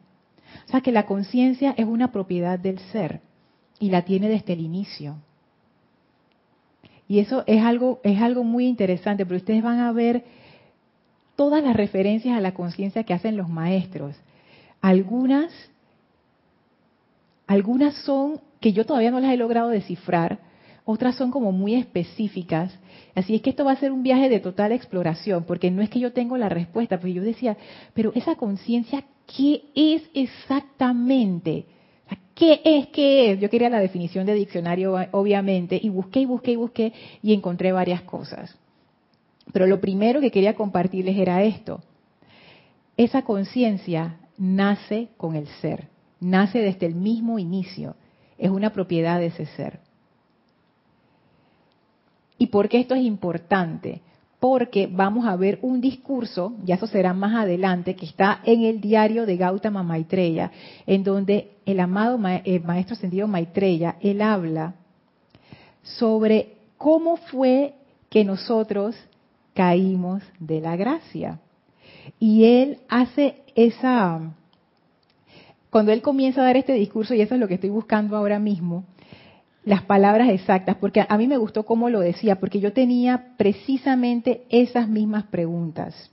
[0.66, 3.20] O sea que la conciencia es una propiedad del ser
[3.80, 5.16] y la tiene desde el inicio.
[7.08, 10.24] Y eso es algo, es algo muy interesante, pero ustedes van a ver
[11.36, 14.16] todas las referencias a la conciencia que hacen los maestros.
[14.80, 15.52] Algunas,
[17.46, 20.38] algunas son que yo todavía no las he logrado descifrar,
[20.84, 22.78] otras son como muy específicas.
[23.14, 25.88] Así es que esto va a ser un viaje de total exploración, porque no es
[25.88, 27.56] que yo tengo la respuesta, pero yo decía,
[27.94, 31.66] pero esa conciencia, ¿qué es exactamente?
[32.34, 32.88] ¿Qué es?
[32.88, 33.40] ¿Qué es?
[33.40, 36.92] Yo quería la definición de diccionario, obviamente, y busqué y busqué y busqué
[37.22, 38.54] y encontré varias cosas.
[39.52, 41.80] Pero lo primero que quería compartirles era esto.
[42.96, 45.88] Esa conciencia nace con el ser,
[46.20, 47.94] nace desde el mismo inicio,
[48.36, 49.78] es una propiedad de ese ser.
[52.38, 54.00] ¿Y por qué esto es importante?
[54.40, 58.80] Porque vamos a ver un discurso, ya eso será más adelante, que está en el
[58.80, 60.50] diario de Gautama Maitreya,
[60.86, 64.74] en donde el amado maestro ascendido Maitreya, él habla
[65.82, 67.74] sobre cómo fue
[68.10, 68.96] que nosotros
[69.54, 71.40] caímos de la gracia.
[72.18, 74.34] Y él hace esa,
[75.70, 78.38] cuando él comienza a dar este discurso, y eso es lo que estoy buscando ahora
[78.38, 78.84] mismo,
[79.64, 84.44] las palabras exactas, porque a mí me gustó cómo lo decía, porque yo tenía precisamente
[84.50, 86.10] esas mismas preguntas.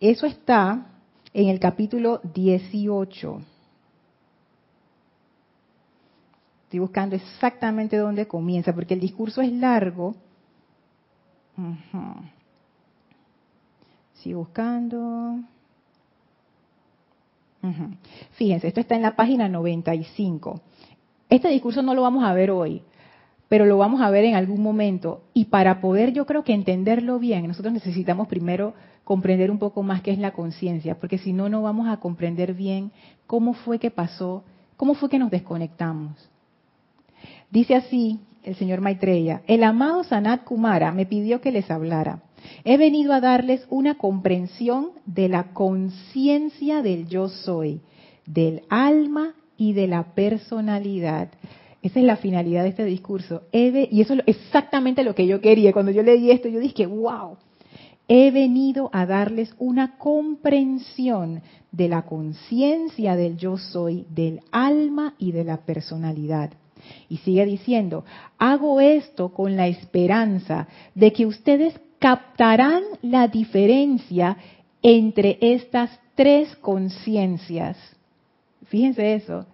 [0.00, 0.86] Eso está
[1.34, 3.42] en el capítulo 18.
[6.64, 10.14] Estoy buscando exactamente dónde comienza, porque el discurso es largo.
[14.14, 15.40] Sigo buscando.
[18.32, 20.60] Fíjense, esto está en la página 95.
[21.32, 22.82] Este discurso no lo vamos a ver hoy,
[23.48, 25.22] pero lo vamos a ver en algún momento.
[25.32, 30.02] Y para poder yo creo que entenderlo bien, nosotros necesitamos primero comprender un poco más
[30.02, 32.92] qué es la conciencia, porque si no, no vamos a comprender bien
[33.26, 34.44] cómo fue que pasó,
[34.76, 36.12] cómo fue que nos desconectamos.
[37.50, 42.24] Dice así el señor Maitreya, el amado Sanat Kumara me pidió que les hablara.
[42.64, 47.80] He venido a darles una comprensión de la conciencia del yo soy,
[48.26, 51.28] del alma y de la personalidad.
[51.82, 53.42] Esa es la finalidad de este discurso.
[53.52, 55.72] y eso es exactamente lo que yo quería.
[55.72, 57.36] Cuando yo leí esto, yo dije, wow,
[58.08, 65.32] he venido a darles una comprensión de la conciencia del yo soy, del alma y
[65.32, 66.52] de la personalidad.
[67.08, 68.04] Y sigue diciendo,
[68.38, 74.36] hago esto con la esperanza de que ustedes captarán la diferencia
[74.82, 77.76] entre estas tres conciencias.
[78.72, 79.44] Fíjense eso.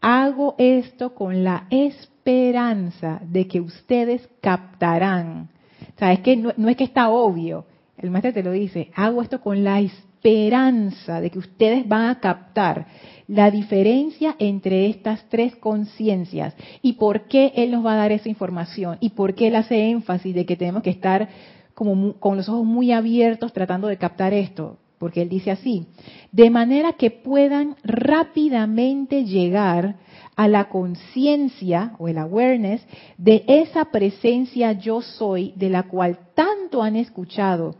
[0.00, 5.48] Hago esto con la esperanza de que ustedes captarán.
[5.96, 7.64] O sea, es que no, es que está obvio.
[7.96, 8.92] El maestro te lo dice.
[8.94, 12.86] Hago esto con la esperanza de que ustedes van a captar
[13.26, 18.28] la diferencia entre estas tres conciencias y por qué Él nos va a dar esa
[18.28, 21.28] información y por qué Él hace énfasis de que tenemos que estar
[21.74, 25.86] como con los ojos muy abiertos tratando de captar esto, porque él dice así,
[26.32, 29.96] de manera que puedan rápidamente llegar
[30.36, 32.80] a la conciencia o el awareness
[33.16, 37.74] de esa presencia yo soy de la cual tanto han escuchado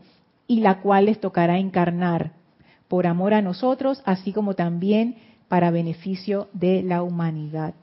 [0.47, 2.33] y la cual les tocará encarnar
[2.87, 5.15] por amor a nosotros, así como también
[5.47, 7.75] para beneficio de la humanidad.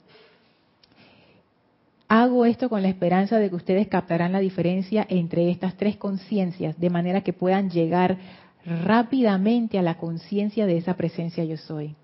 [2.09, 6.79] Hago esto con la esperanza de que ustedes captarán la diferencia entre estas tres conciencias,
[6.79, 8.18] de manera que puedan llegar
[8.66, 11.94] rápidamente a la conciencia de esa presencia yo soy.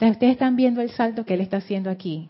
[0.00, 2.28] ustedes están viendo el salto que él está haciendo aquí.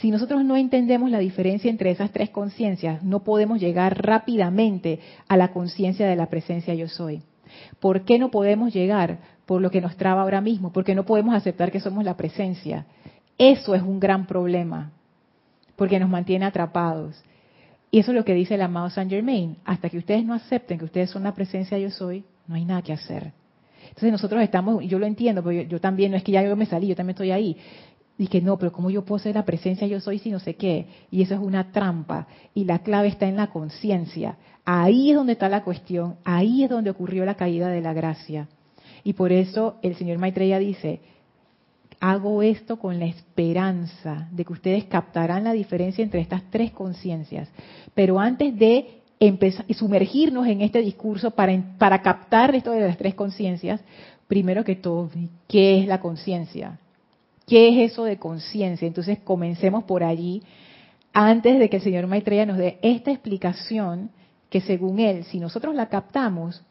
[0.00, 5.36] Si nosotros no entendemos la diferencia entre esas tres conciencias, no podemos llegar rápidamente a
[5.36, 7.22] la conciencia de la presencia yo soy.
[7.80, 9.18] ¿Por qué no podemos llegar?
[9.46, 12.84] Por lo que nos traba ahora mismo, porque no podemos aceptar que somos la presencia.
[13.38, 14.92] Eso es un gran problema
[15.76, 17.22] porque nos mantiene atrapados.
[17.90, 19.56] Y eso es lo que dice el amado Saint Germain.
[19.64, 22.82] Hasta que ustedes no acepten que ustedes son la presencia yo soy, no hay nada
[22.82, 23.32] que hacer.
[23.88, 26.66] Entonces nosotros estamos, yo lo entiendo, porque yo, también, no es que ya yo me
[26.66, 27.56] salí, yo también estoy ahí.
[28.18, 30.54] Y que no, pero ¿cómo yo puedo ser la presencia yo soy si no sé
[30.54, 30.86] qué?
[31.10, 32.26] Y eso es una trampa.
[32.54, 34.38] Y la clave está en la conciencia.
[34.64, 36.16] Ahí es donde está la cuestión.
[36.24, 38.48] Ahí es donde ocurrió la caída de la gracia.
[39.04, 41.00] Y por eso el señor Maitreya dice,
[42.00, 47.48] hago esto con la esperanza de que ustedes captarán la diferencia entre estas tres conciencias.
[47.94, 53.14] Pero antes de y sumergirnos en este discurso para, para captar esto de las tres
[53.14, 53.80] conciencias,
[54.28, 55.10] primero que todo,
[55.48, 56.78] ¿qué es la conciencia?
[57.46, 58.86] ¿Qué es eso de conciencia?
[58.86, 60.42] Entonces comencemos por allí,
[61.12, 64.10] antes de que el señor Maitreya nos dé esta explicación,
[64.50, 66.62] que según él, si nosotros la captamos,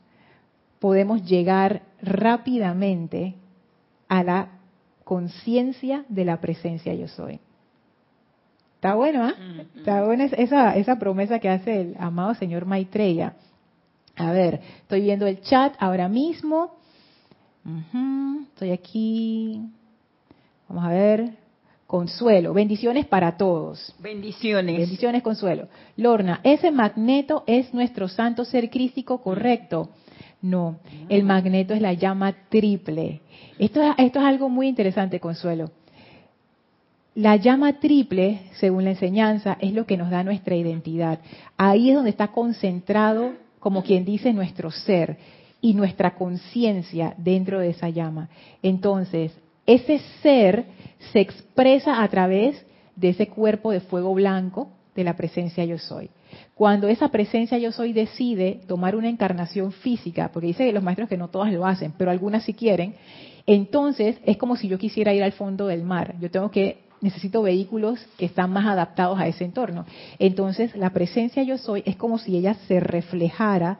[0.80, 3.36] podemos llegar rápidamente
[4.08, 4.50] a la
[5.04, 7.40] conciencia de la presencia yo soy.
[8.76, 9.34] Está bueno, ¿ah?
[9.76, 13.34] Está buena esa, esa promesa que hace el amado señor Maitreya.
[14.16, 16.76] A ver, estoy viendo el chat ahora mismo.
[18.50, 19.62] estoy aquí.
[20.68, 21.46] Vamos a ver.
[21.88, 23.94] Consuelo, bendiciones para todos.
[24.00, 24.76] Bendiciones.
[24.78, 25.68] Bendiciones, Consuelo.
[25.98, 29.90] Lorna, ese magneto es nuestro santo ser crístico correcto.
[30.42, 33.22] No, el magneto es la llama triple.
[33.60, 35.72] Esto, esto es algo muy interesante, Consuelo.
[37.16, 41.20] La llama triple, según la enseñanza, es lo que nos da nuestra identidad.
[41.56, 45.18] Ahí es donde está concentrado, como quien dice, nuestro ser
[45.62, 48.28] y nuestra conciencia dentro de esa llama.
[48.62, 49.32] Entonces,
[49.66, 50.66] ese ser
[51.14, 52.66] se expresa a través
[52.98, 56.10] de ese cuerpo de fuego blanco de la presencia yo soy.
[56.54, 61.18] Cuando esa presencia yo soy decide tomar una encarnación física, porque dice los maestros que
[61.18, 62.96] no todas lo hacen, pero algunas sí quieren,
[63.48, 66.16] entonces es como si yo quisiera ir al fondo del mar.
[66.20, 69.86] Yo tengo que necesito vehículos que están más adaptados a ese entorno.
[70.18, 73.78] Entonces, la presencia yo soy es como si ella se reflejara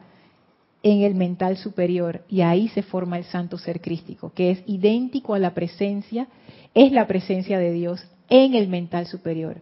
[0.84, 5.34] en el mental superior y ahí se forma el santo ser crístico, que es idéntico
[5.34, 6.28] a la presencia,
[6.72, 9.56] es la presencia de Dios en el mental superior,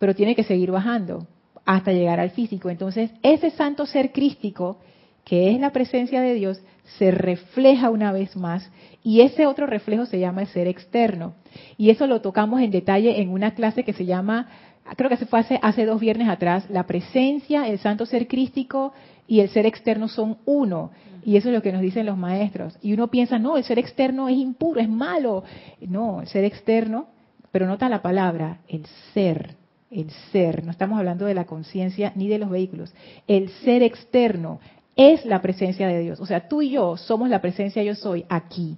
[0.00, 1.28] pero tiene que seguir bajando
[1.64, 2.70] hasta llegar al físico.
[2.70, 4.78] Entonces, ese santo ser crístico,
[5.24, 6.60] que es la presencia de Dios,
[6.98, 8.70] se refleja una vez más
[9.02, 11.34] y ese otro reflejo se llama el ser externo.
[11.76, 14.48] Y eso lo tocamos en detalle en una clase que se llama,
[14.96, 18.92] creo que se fue hace, hace dos viernes atrás, la presencia, el santo ser crístico
[19.26, 20.90] y el ser externo son uno.
[21.24, 22.78] Y eso es lo que nos dicen los maestros.
[22.82, 25.42] Y uno piensa, no, el ser externo es impuro, es malo.
[25.80, 27.08] No, el ser externo,
[27.50, 29.56] pero nota la palabra, el ser,
[29.90, 30.64] el ser.
[30.64, 32.94] No estamos hablando de la conciencia ni de los vehículos.
[33.26, 34.60] El ser externo
[34.96, 36.20] es la presencia de Dios.
[36.20, 38.76] O sea, tú y yo somos la presencia yo soy aquí.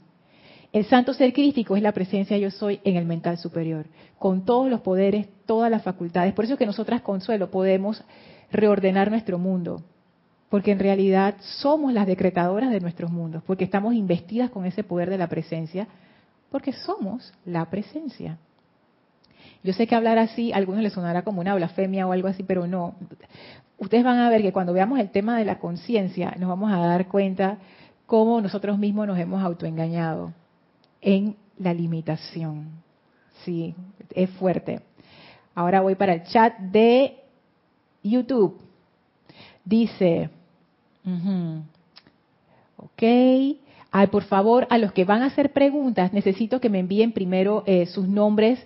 [0.73, 3.87] El santo ser crístico es la presencia yo soy en el mental superior,
[4.19, 6.35] con todos los poderes, todas las facultades.
[6.35, 8.05] Por eso es que nosotras, Consuelo, podemos
[8.51, 9.83] reordenar nuestro mundo,
[10.51, 15.09] porque en realidad somos las decretadoras de nuestros mundos, porque estamos investidas con ese poder
[15.09, 15.89] de la presencia,
[16.51, 18.39] porque somos la presencia.
[19.63, 22.43] Yo sé que hablar así a algunos les sonará como una blasfemia o algo así,
[22.43, 22.95] pero no.
[23.79, 26.79] Ustedes van a ver que cuando veamos el tema de la conciencia, nos vamos a
[26.79, 27.59] dar cuenta
[28.07, 30.33] cómo nosotros mismos nos hemos autoengañado
[31.01, 32.71] en la limitación.
[33.45, 33.75] Sí,
[34.15, 34.81] es fuerte.
[35.55, 37.17] Ahora voy para el chat de
[38.03, 38.61] YouTube.
[39.65, 40.31] Dice,
[42.77, 43.03] ok,
[43.91, 47.63] Ay, por favor, a los que van a hacer preguntas, necesito que me envíen primero
[47.67, 48.65] eh, sus nombres,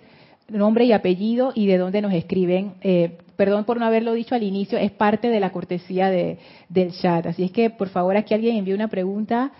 [0.49, 2.73] nombre y apellido y de dónde nos escriben.
[2.81, 6.37] Eh, perdón por no haberlo dicho al inicio, es parte de la cortesía de,
[6.69, 7.25] del chat.
[7.25, 9.51] Así es que, por favor, aquí alguien envíe una pregunta.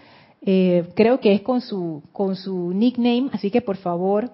[0.46, 4.32] Eh, creo que es con su, con su nickname, así que por favor,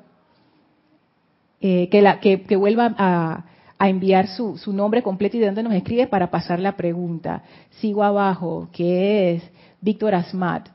[1.61, 3.45] que, la, que, que vuelva a,
[3.79, 7.43] a enviar su, su, nombre completo y de dónde nos escribe para pasar la pregunta.
[7.79, 9.43] Sigo abajo, que es
[9.79, 10.67] Víctor Asmat.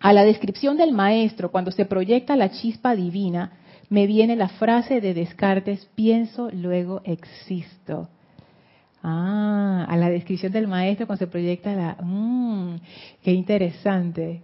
[0.00, 3.52] A la descripción del maestro, cuando se proyecta la chispa divina,
[3.88, 8.08] me viene la frase de Descartes, pienso, luego existo.
[9.02, 11.96] Ah, a la descripción del maestro cuando se proyecta la...
[12.00, 12.76] Mmm,
[13.22, 14.40] qué interesante.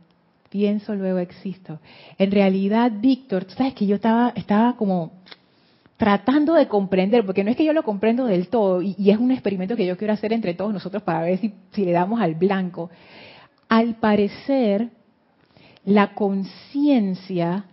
[0.51, 1.79] Pienso, luego existo.
[2.19, 5.13] En realidad, Víctor, tú sabes que yo estaba, estaba como
[5.97, 9.31] tratando de comprender, porque no es que yo lo comprendo del todo, y, es un
[9.31, 12.35] experimento que yo quiero hacer entre todos nosotros para ver si, si le damos al
[12.35, 12.91] blanco.
[13.69, 14.89] Al parecer,
[15.85, 17.65] la conciencia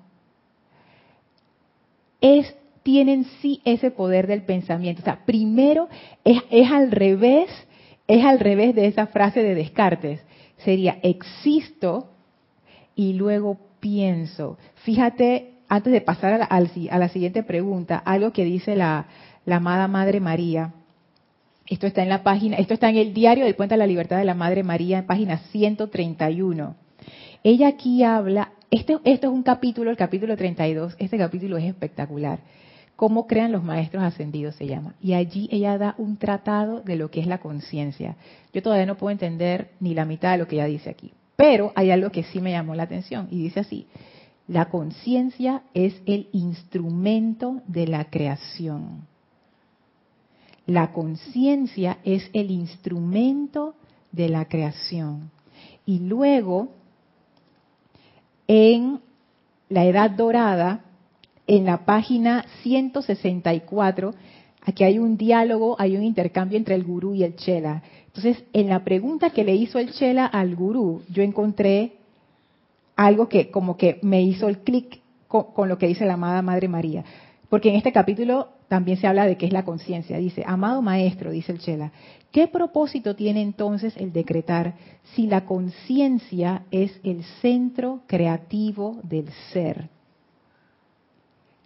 [2.21, 5.01] es tiene en sí ese poder del pensamiento.
[5.01, 5.89] O sea, primero
[6.23, 7.49] es, es al revés,
[8.07, 10.21] es al revés de esa frase de Descartes.
[10.57, 12.11] Sería existo
[12.95, 14.57] y luego pienso.
[14.75, 16.59] Fíjate antes de pasar a
[16.99, 19.07] la, siguiente pregunta, algo que dice la,
[19.49, 20.73] amada Madre María.
[21.65, 24.17] Esto está en la página, esto está en el diario del Puente de la Libertad
[24.17, 26.75] de la Madre María, en página 131.
[27.43, 32.39] Ella aquí habla, este, esto es un capítulo, el capítulo 32, este capítulo es espectacular.
[32.95, 34.95] Cómo crean los maestros ascendidos se llama.
[35.01, 38.15] Y allí ella da un tratado de lo que es la conciencia.
[38.53, 41.13] Yo todavía no puedo entender ni la mitad de lo que ella dice aquí.
[41.35, 43.85] Pero hay algo que sí me llamó la atención y dice así,
[44.47, 49.05] la conciencia es el instrumento de la creación.
[50.65, 53.75] La conciencia es el instrumento
[54.11, 55.29] de la creación.
[55.85, 56.69] Y luego,
[58.47, 58.99] en
[59.69, 60.81] la Edad Dorada,
[61.45, 64.13] en la página 164,
[64.63, 67.83] aquí hay un diálogo, hay un intercambio entre el gurú y el chela.
[68.07, 71.93] Entonces, en la pregunta que le hizo el chela al gurú, yo encontré
[72.95, 76.67] algo que como que me hizo el clic con, lo que dice la amada Madre
[76.67, 77.03] María.
[77.49, 80.17] Porque en este capítulo también se habla de qué es la conciencia.
[80.17, 81.91] Dice, amado maestro, dice el Chela,
[82.31, 84.75] ¿qué propósito tiene entonces el decretar
[85.15, 89.89] si la conciencia es el centro creativo del ser?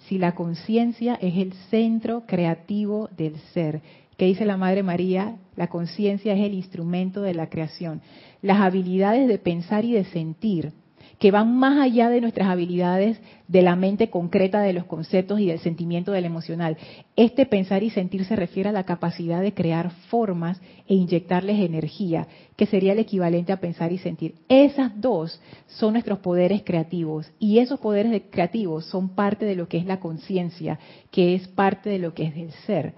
[0.07, 3.81] Si la conciencia es el centro creativo del ser.
[4.17, 5.37] ¿Qué dice la Madre María?
[5.55, 8.01] La conciencia es el instrumento de la creación.
[8.41, 10.73] Las habilidades de pensar y de sentir
[11.21, 15.45] que van más allá de nuestras habilidades de la mente concreta de los conceptos y
[15.45, 16.78] del sentimiento del emocional.
[17.15, 22.28] Este pensar y sentir se refiere a la capacidad de crear formas e inyectarles energía,
[22.55, 24.34] que sería el equivalente a pensar y sentir.
[24.49, 29.78] Esas dos son nuestros poderes creativos y esos poderes creativos son parte de lo que
[29.78, 30.80] es la conciencia,
[31.11, 32.95] que es parte de lo que es el ser.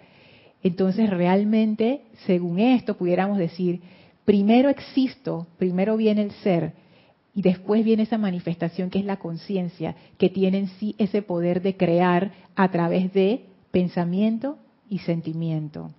[0.63, 3.81] Entonces realmente, según esto, pudiéramos decir,
[4.23, 6.82] primero existo, primero viene el ser,
[7.35, 11.61] y después viene esa manifestación que es la conciencia, que tiene en sí ese poder
[11.61, 14.57] de crear a través de pensamiento
[14.89, 15.91] y sentimiento.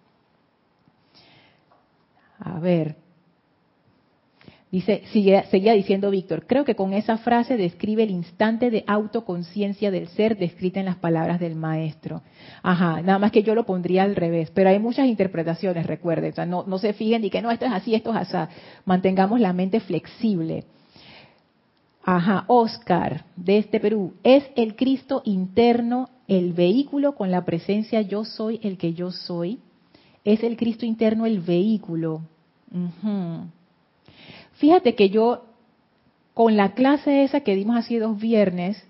[2.39, 2.97] A ver,
[4.75, 10.09] Dice, seguía diciendo Víctor, creo que con esa frase describe el instante de autoconciencia del
[10.09, 12.23] ser descrita en las palabras del maestro.
[12.61, 16.35] Ajá, nada más que yo lo pondría al revés, pero hay muchas interpretaciones, recuerden, o
[16.35, 18.53] sea, no, no se fijen y que no, esto es así, esto es así.
[18.85, 20.65] Mantengamos la mente flexible.
[22.07, 28.25] Ajá, Oscar, de este Perú, es el Cristo interno el vehículo con la presencia yo
[28.25, 29.59] soy el que yo soy.
[30.23, 32.21] Es el Cristo interno el vehículo.
[34.55, 35.45] Fíjate que yo,
[36.35, 38.83] con la clase esa que dimos hace dos viernes,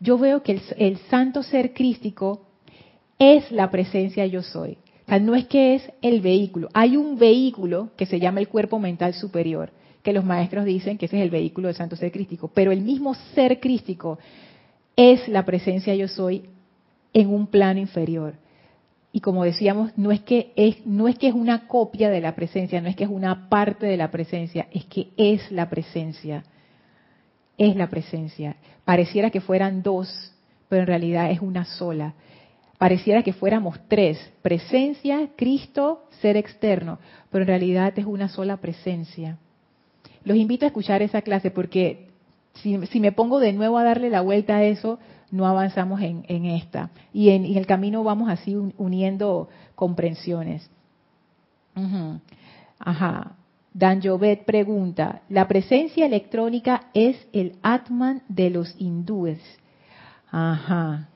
[0.00, 2.42] yo veo que el, santo ser crístico
[3.18, 4.78] es la presencia yo soy.
[5.04, 6.68] O sea, no es que es el vehículo.
[6.74, 9.70] Hay un vehículo que se llama el cuerpo mental superior,
[10.06, 12.48] que los maestros dicen que ese es el vehículo del santo ser crístico.
[12.54, 14.18] Pero el mismo ser crístico
[14.94, 16.44] es la presencia yo soy
[17.12, 18.34] en un plano inferior
[19.16, 22.36] y como decíamos, no es que es no es que es una copia de la
[22.36, 26.44] presencia, no es que es una parte de la presencia, es que es la presencia.
[27.56, 28.56] Es la presencia.
[28.84, 30.34] Pareciera que fueran dos,
[30.68, 32.12] pero en realidad es una sola.
[32.76, 36.98] Pareciera que fuéramos tres, presencia, Cristo, ser externo,
[37.30, 39.38] pero en realidad es una sola presencia.
[40.26, 42.08] Los invito a escuchar esa clase porque
[42.54, 44.98] si, me pongo de nuevo a darle la vuelta a eso,
[45.30, 46.90] no avanzamos en, esta.
[47.12, 50.68] Y en, el camino vamos así uniendo comprensiones.
[52.80, 53.36] Ajá.
[53.72, 59.38] Dan Jovet pregunta, ¿la presencia electrónica es el Atman de los hindúes?
[60.32, 61.08] Ajá,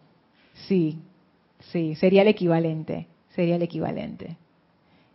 [0.69, 1.01] sí,
[1.73, 4.37] sí, sería el equivalente, sería el equivalente.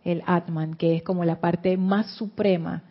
[0.04, 2.82] El Atman, que es como la parte más suprema.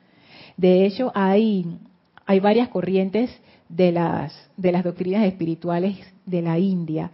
[0.57, 1.79] De hecho, hay,
[2.25, 3.29] hay varias corrientes
[3.69, 7.11] de las, de las doctrinas espirituales de la India,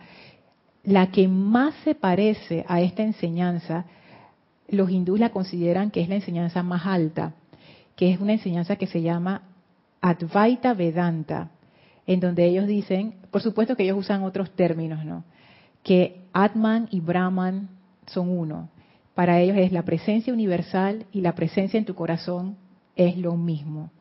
[0.83, 3.85] la que más se parece a esta enseñanza,
[4.67, 7.33] los hindúes la consideran que es la enseñanza más alta,
[7.95, 9.43] que es una enseñanza que se llama
[10.01, 11.51] Advaita Vedanta,
[12.07, 15.23] en donde ellos dicen, por supuesto que ellos usan otros términos, ¿no?
[15.83, 17.69] Que Atman y Brahman
[18.07, 18.69] son uno.
[19.13, 22.55] Para ellos es la presencia universal y la presencia en tu corazón
[22.95, 23.91] es lo mismo.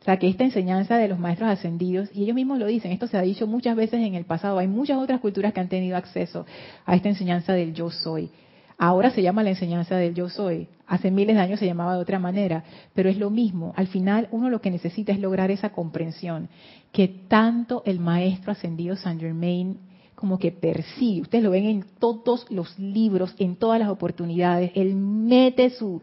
[0.00, 3.06] O sea, que esta enseñanza de los maestros ascendidos, y ellos mismos lo dicen, esto
[3.08, 5.96] se ha dicho muchas veces en el pasado, hay muchas otras culturas que han tenido
[5.96, 6.46] acceso
[6.86, 8.30] a esta enseñanza del yo soy.
[8.78, 10.68] Ahora se llama la enseñanza del yo soy.
[10.86, 12.62] Hace miles de años se llamaba de otra manera,
[12.94, 13.74] pero es lo mismo.
[13.76, 16.48] Al final uno lo que necesita es lograr esa comprensión
[16.92, 19.78] que tanto el maestro ascendido Saint Germain
[20.14, 21.22] como que persigue.
[21.22, 24.70] Ustedes lo ven en todos los libros, en todas las oportunidades.
[24.74, 26.00] Él mete su,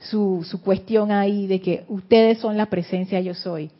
[0.00, 3.70] su, su cuestión ahí de que ustedes son la presencia yo soy.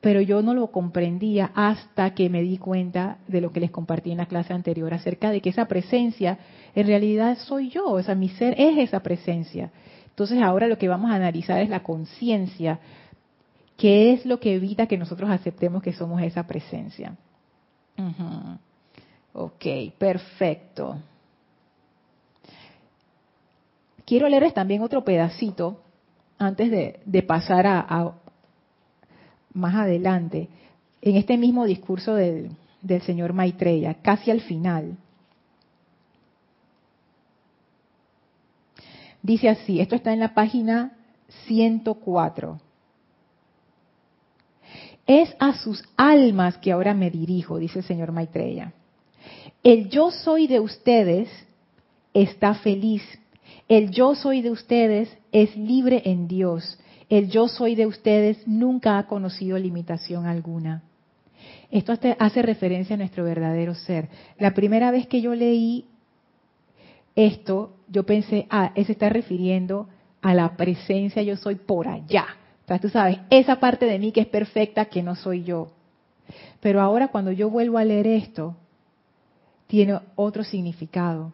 [0.00, 4.10] Pero yo no lo comprendía hasta que me di cuenta de lo que les compartí
[4.10, 6.38] en la clase anterior acerca de que esa presencia
[6.74, 9.70] en realidad soy yo, o sea, mi ser es esa presencia.
[10.08, 12.80] Entonces ahora lo que vamos a analizar es la conciencia,
[13.76, 17.16] que es lo que evita que nosotros aceptemos que somos esa presencia.
[19.34, 19.64] Ok,
[19.98, 20.96] perfecto.
[24.12, 25.80] Quiero leerles también otro pedacito
[26.36, 28.12] antes de, pasar a,
[29.54, 30.50] más adelante,
[31.00, 32.50] en este mismo discurso del,
[32.82, 34.98] del señor Maitreya, casi al final.
[39.22, 40.92] Dice así, esto está en la página
[41.46, 42.60] 104.
[45.06, 48.74] Es a sus almas que ahora me dirijo, dice el señor Maitreya.
[49.62, 51.30] El yo soy de ustedes
[52.12, 53.02] está feliz
[53.68, 56.78] el yo soy de ustedes es libre en Dios.
[57.08, 60.82] El yo soy de ustedes nunca ha conocido limitación alguna.
[61.70, 64.08] Esto hace referencia a nuestro verdadero ser.
[64.38, 65.86] La primera vez que yo leí
[67.16, 69.88] esto, yo pensé, ah, se está refiriendo
[70.20, 72.26] a la presencia yo soy por allá.
[72.68, 75.72] O tú sabes, esa parte de mí que es perfecta, que no soy yo.
[76.60, 78.56] Pero ahora cuando yo vuelvo a leer esto,
[79.66, 81.32] tiene otro significado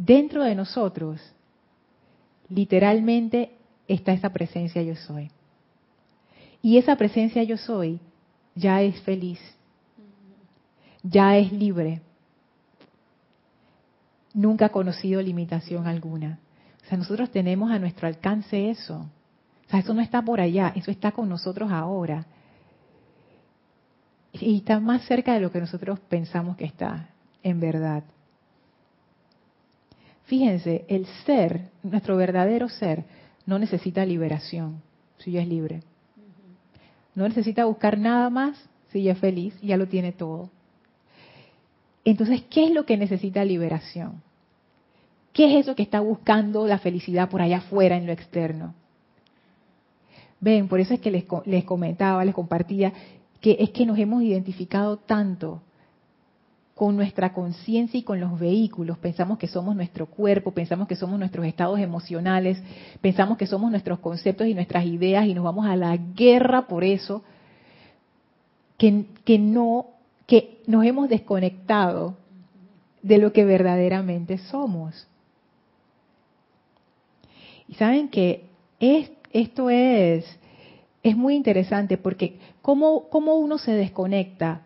[0.00, 1.20] dentro de nosotros,
[2.48, 3.52] literalmente
[3.86, 5.30] está esa presencia yo soy.
[6.62, 8.00] Y esa presencia yo soy
[8.54, 9.38] ya es feliz,
[11.02, 12.00] ya es libre,
[14.32, 16.38] nunca ha conocido limitación alguna.
[16.82, 19.06] O sea, nosotros tenemos a nuestro alcance eso.
[19.66, 22.26] O sea, eso no está por allá, eso está con nosotros ahora.
[24.32, 27.10] Y está más cerca de lo que nosotros pensamos que está,
[27.42, 28.02] en verdad.
[30.30, 33.02] Fíjense, el ser, nuestro verdadero ser,
[33.46, 34.80] no necesita liberación,
[35.18, 35.82] si ya es libre.
[37.16, 38.56] No necesita buscar nada más
[38.92, 40.48] si ya es feliz, ya lo tiene todo.
[42.04, 44.22] Entonces, ¿qué es lo que necesita liberación?
[45.32, 48.72] ¿Qué es eso que está buscando la felicidad por allá afuera en lo externo?
[50.38, 52.92] Ven, por eso es que les, les comentaba, les compartía,
[53.40, 55.60] que es que nos hemos identificado tanto
[56.80, 58.96] con nuestra conciencia y con los vehículos.
[58.96, 62.56] Pensamos que somos nuestro cuerpo, pensamos que somos nuestros estados emocionales,
[63.02, 66.82] pensamos que somos nuestros conceptos y nuestras ideas y nos vamos a la guerra por
[66.82, 67.22] eso,
[68.78, 69.88] que, que no,
[70.26, 72.16] que nos hemos desconectado
[73.02, 75.06] de lo que verdaderamente somos.
[77.68, 78.46] Y saben que
[79.34, 80.24] esto es,
[81.02, 84.62] es muy interesante porque ¿cómo, cómo uno se desconecta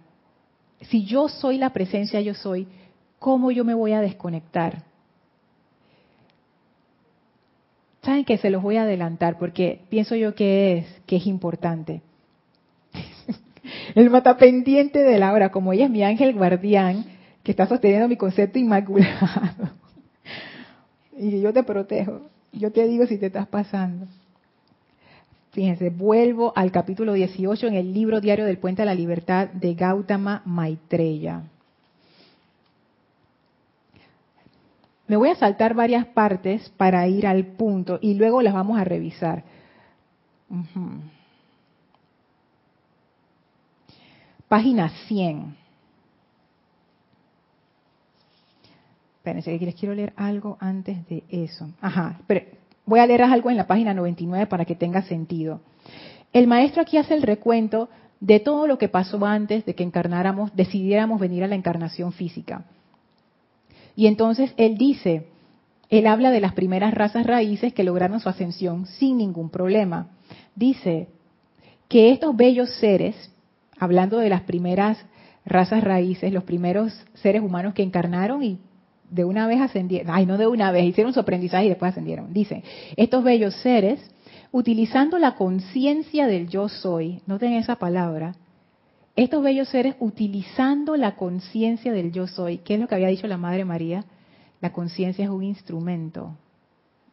[0.90, 2.66] si yo soy la presencia, yo soy,
[3.18, 4.82] ¿cómo yo me voy a desconectar?
[8.02, 12.02] Saben que se los voy a adelantar porque pienso yo que es, que es importante.
[13.94, 17.06] El mata pendiente de la hora, como ella es mi ángel guardián,
[17.42, 19.70] que está sosteniendo mi concepto inmaculado.
[21.16, 22.22] Y yo te protejo.
[22.52, 24.08] Yo te digo si te estás pasando.
[25.54, 29.74] Fíjense, vuelvo al capítulo 18 en el libro diario del Puente a la Libertad de
[29.74, 31.44] Gautama Maitreya.
[35.06, 38.84] Me voy a saltar varias partes para ir al punto y luego las vamos a
[38.84, 39.44] revisar.
[44.48, 45.56] Página 100.
[49.18, 51.70] Espérense, que les quiero leer algo antes de eso.
[51.80, 52.42] Ajá, pero
[52.86, 55.60] Voy a leer algo en la página 99 para que tenga sentido.
[56.32, 57.88] El maestro aquí hace el recuento
[58.20, 62.64] de todo lo que pasó antes de que encarnáramos, decidiéramos venir a la encarnación física.
[63.96, 65.28] Y entonces él dice,
[65.88, 70.08] él habla de las primeras razas raíces que lograron su ascensión sin ningún problema.
[70.56, 71.08] Dice
[71.88, 73.30] que estos bellos seres,
[73.78, 74.98] hablando de las primeras
[75.44, 78.58] razas raíces, los primeros seres humanos que encarnaron y
[79.14, 82.34] de una vez ascendieron, ay, no de una vez, hicieron su aprendizaje y después ascendieron.
[82.34, 82.64] Dice,
[82.96, 84.00] estos bellos seres,
[84.50, 88.34] utilizando la conciencia del yo soy, noten esa palabra,
[89.14, 93.28] estos bellos seres utilizando la conciencia del yo soy, ¿qué es lo que había dicho
[93.28, 94.04] la Madre María?
[94.60, 96.36] La conciencia es un instrumento,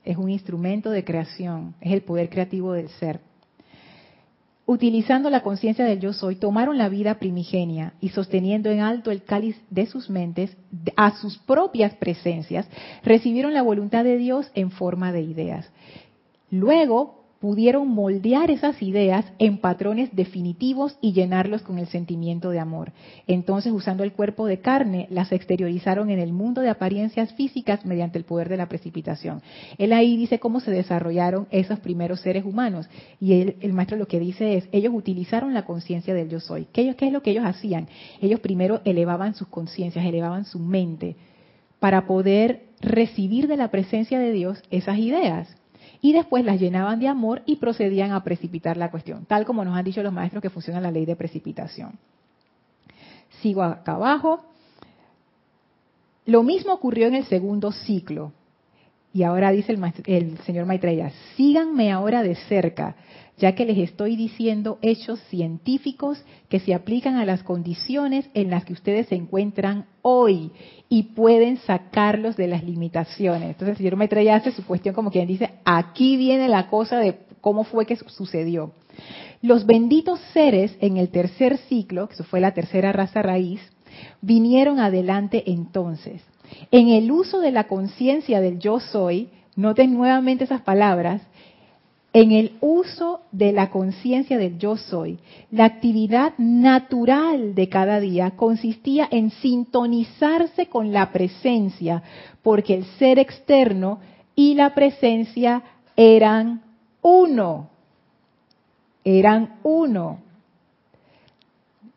[0.03, 3.19] es un instrumento de creación, es el poder creativo del ser
[4.65, 9.23] utilizando la conciencia del yo soy, tomaron la vida primigenia y sosteniendo en alto el
[9.23, 10.55] cáliz de sus mentes
[10.95, 12.67] a sus propias presencias,
[13.03, 15.69] recibieron la voluntad de Dios en forma de ideas.
[16.49, 22.93] Luego pudieron moldear esas ideas en patrones definitivos y llenarlos con el sentimiento de amor.
[23.25, 28.19] Entonces, usando el cuerpo de carne, las exteriorizaron en el mundo de apariencias físicas mediante
[28.19, 29.41] el poder de la precipitación.
[29.79, 32.87] Él ahí dice cómo se desarrollaron esos primeros seres humanos.
[33.19, 36.67] Y el maestro lo que dice es, ellos utilizaron la conciencia del yo soy.
[36.71, 37.87] ¿Qué, ¿Qué es lo que ellos hacían?
[38.21, 41.15] Ellos primero elevaban sus conciencias, elevaban su mente
[41.79, 45.57] para poder recibir de la presencia de Dios esas ideas
[46.01, 49.77] y después las llenaban de amor y procedían a precipitar la cuestión, tal como nos
[49.77, 51.99] han dicho los maestros que funciona la ley de precipitación.
[53.41, 54.45] Sigo acá abajo.
[56.25, 58.31] Lo mismo ocurrió en el segundo ciclo.
[59.13, 62.95] Y ahora dice el, señor Maitreya, síganme ahora de cerca,
[63.41, 68.63] ya que les estoy diciendo hechos científicos que se aplican a las condiciones en las
[68.63, 70.51] que ustedes se encuentran hoy
[70.87, 73.49] y pueden sacarlos de las limitaciones.
[73.49, 77.17] Entonces el señor Maitreya hace su cuestión como quien dice, aquí viene la cosa de
[77.41, 78.73] cómo fue que sucedió.
[79.41, 83.59] Los benditos seres en el tercer ciclo, que eso fue la tercera raza raíz,
[84.21, 86.21] vinieron adelante entonces
[86.71, 91.21] en el uso de la conciencia del yo soy, noten nuevamente esas palabras,
[92.13, 98.31] en el uso de la conciencia del yo soy, la actividad natural de cada día
[98.31, 102.03] consistía en sintonizarse con la presencia,
[102.41, 103.99] porque el ser externo
[104.35, 105.63] y la presencia
[105.95, 106.61] eran
[107.01, 107.69] uno.
[109.03, 110.19] Eran uno.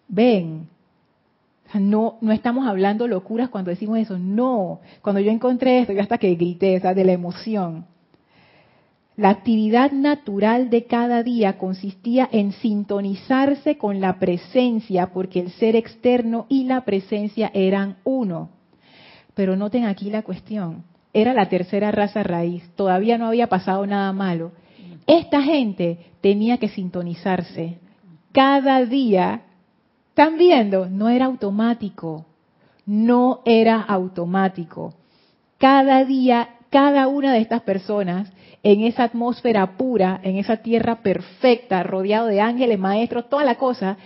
[0.06, 0.68] Ven,
[1.74, 4.16] no, no estamos hablando locuras cuando decimos eso.
[4.16, 4.80] No.
[5.02, 7.86] Cuando yo encontré esto, yo hasta que grité, o de la emoción.
[9.16, 15.76] La actividad natural de cada día consistía en sintonizarse con la presencia, porque el ser
[15.76, 18.50] externo y la presencia eran uno.
[19.34, 20.84] Pero noten aquí la cuestión.
[21.12, 24.50] Era la tercera raza raíz, todavía no había pasado nada malo.
[25.06, 27.78] Esta gente tenía que sintonizarse
[28.32, 29.42] cada día
[30.14, 30.88] ¿Están viendo?
[30.88, 32.24] No era automático.
[32.86, 34.94] No era automático.
[35.58, 38.30] cada día, cada una de estas personas
[38.64, 43.98] en esa atmósfera pura, en esa tierra perfecta, rodeado de ángeles, maestros, toda la cosa,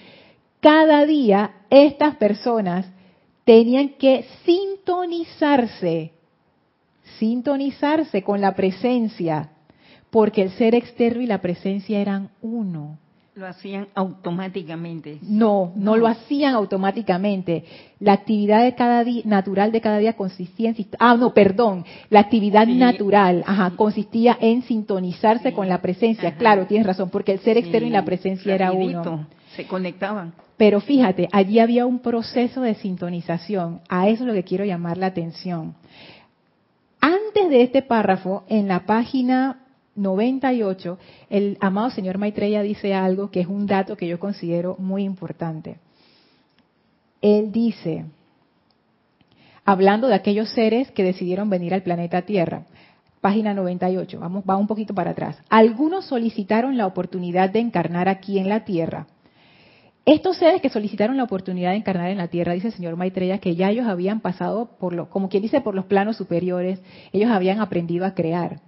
[0.61, 2.87] cada día estas personas
[3.45, 6.11] tenían que sintonizarse,
[7.19, 9.51] sintonizarse con la presencia,
[10.11, 12.99] porque el ser externo y la presencia eran uno.
[13.39, 15.21] Lo hacían automáticamente.
[15.23, 17.63] No, no, lo hacían automáticamente.
[18.01, 20.87] La actividad de cada día, natural de cada día consistía en...
[20.99, 21.85] Ah, no, perdón.
[22.11, 26.35] La actividad natural, ajá, consistía en sintonizarse con la presencia.
[26.35, 29.29] Claro, tienes razón, porque el ser externo y la presencia era uno.
[29.55, 30.33] Se conectaban.
[30.57, 33.83] Pero fíjate, allí había un proceso de sintonización.
[33.89, 35.77] A eso es lo que quiero llamar la atención.
[37.01, 39.61] Antes de este párrafo, en la página
[39.99, 40.99] 98,
[41.31, 45.79] el amado señor Maitreya dice algo que es un dato que yo considero muy importante.
[47.21, 48.05] Él dice,
[49.65, 52.63] hablando de aquellos seres que decidieron venir al planeta Tierra,
[53.21, 55.37] página 98, vamos, va un poquito para atrás.
[55.49, 59.07] Algunos solicitaron la oportunidad de encarnar aquí en la Tierra.
[60.05, 63.39] Estos seres que solicitaron la oportunidad de encarnar en la Tierra, dice el señor Maitreya,
[63.39, 66.81] que ya ellos habían pasado por lo, como quien dice, por los planos superiores,
[67.13, 68.61] ellos habían aprendido a crear.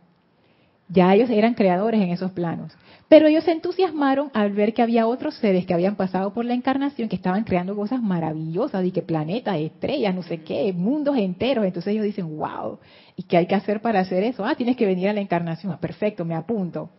[0.93, 2.73] Ya ellos eran creadores en esos planos.
[3.09, 6.55] Pero ellos se entusiasmaron al ver que había otros seres que habían pasado por la
[6.55, 11.65] encarnación que estaban creando cosas maravillosas, y que planetas, estrellas, no sé qué, mundos enteros.
[11.65, 12.79] Entonces ellos dicen, wow,
[13.17, 14.45] ¿y qué hay que hacer para hacer eso?
[14.45, 15.73] Ah, tienes que venir a la encarnación.
[15.73, 16.91] Ah, perfecto, me apunto.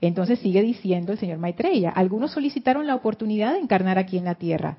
[0.00, 4.36] Entonces sigue diciendo el señor Maitreya, algunos solicitaron la oportunidad de encarnar aquí en la
[4.36, 4.78] tierra.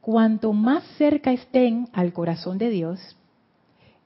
[0.00, 3.16] Cuanto más cerca estén al corazón de Dios,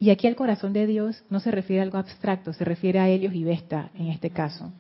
[0.01, 3.09] y aquí el corazón de Dios no se refiere a algo abstracto, se refiere a
[3.09, 4.73] Helios y Vesta en este caso.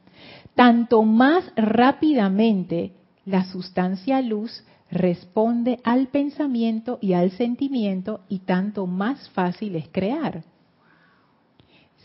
[0.55, 2.93] Tanto más rápidamente
[3.25, 10.45] la sustancia luz responde al pensamiento y al sentimiento y tanto más fácil es crear.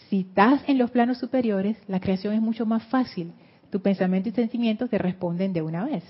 [0.10, 3.32] Si estás en los planos superiores, la creación es mucho más fácil.
[3.70, 6.04] Tu pensamiento y sentimientos te responden de una vez.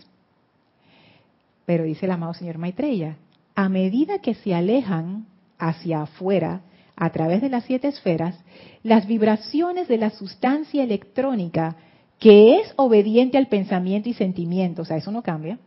[1.66, 3.18] Pero dice el amado señor Maitreya,
[3.56, 5.28] a medida que se alejan
[5.58, 6.62] hacia afuera,
[6.96, 8.38] a través de las siete esferas,
[8.84, 11.76] las vibraciones de la sustancia electrónica,
[12.20, 15.60] que es obediente al pensamiento y sentimiento, o sea, eso no cambia,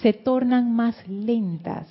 [0.00, 1.88] se tornan más lentas.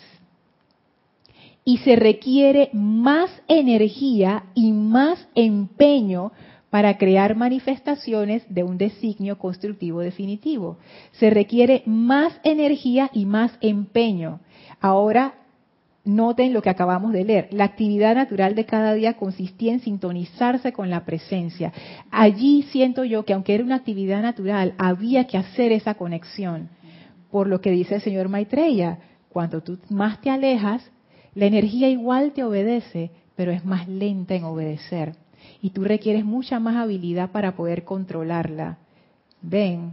[1.64, 6.32] Y se requiere más energía y más empeño
[6.72, 10.78] para crear manifestaciones de un designio constructivo definitivo.
[11.12, 14.40] Se requiere más energía y más empeño.
[14.80, 15.36] Ahora
[16.04, 17.50] Noten lo que acabamos de leer.
[17.52, 21.72] La actividad natural de cada día consistía en sintonizarse con la presencia.
[22.10, 26.70] Allí siento yo que aunque era una actividad natural, había que hacer esa conexión.
[27.30, 28.98] Por lo que dice el señor Maitreya,
[29.30, 30.90] cuando tú más te alejas,
[31.36, 35.16] la energía igual te obedece, pero es más lenta en obedecer.
[35.62, 38.80] Y tú requieres mucha más habilidad para poder controlarla.
[39.42, 39.92] Ven.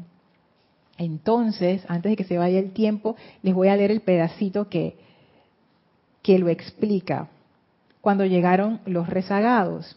[0.97, 4.97] Entonces, antes de que se vaya el tiempo, les voy a leer el pedacito que,
[6.23, 7.29] que lo explica
[8.01, 9.97] cuando llegaron los rezagados.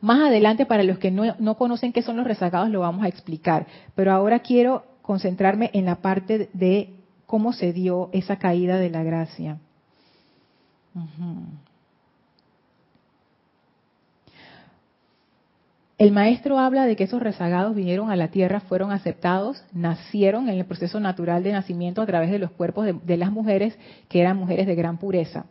[0.00, 3.66] Más adelante, para los que no, conocen qué son los rezagados, lo vamos a explicar.
[3.94, 6.90] Pero ahora quiero concentrarme en la parte de
[7.26, 9.58] cómo se dio esa caída de la gracia.
[16.04, 20.58] El maestro habla de que esos rezagados vinieron a la tierra, fueron aceptados, nacieron en
[20.58, 23.78] el proceso natural de nacimiento a través de los cuerpos de, las mujeres,
[24.10, 25.46] que eran mujeres de gran pureza.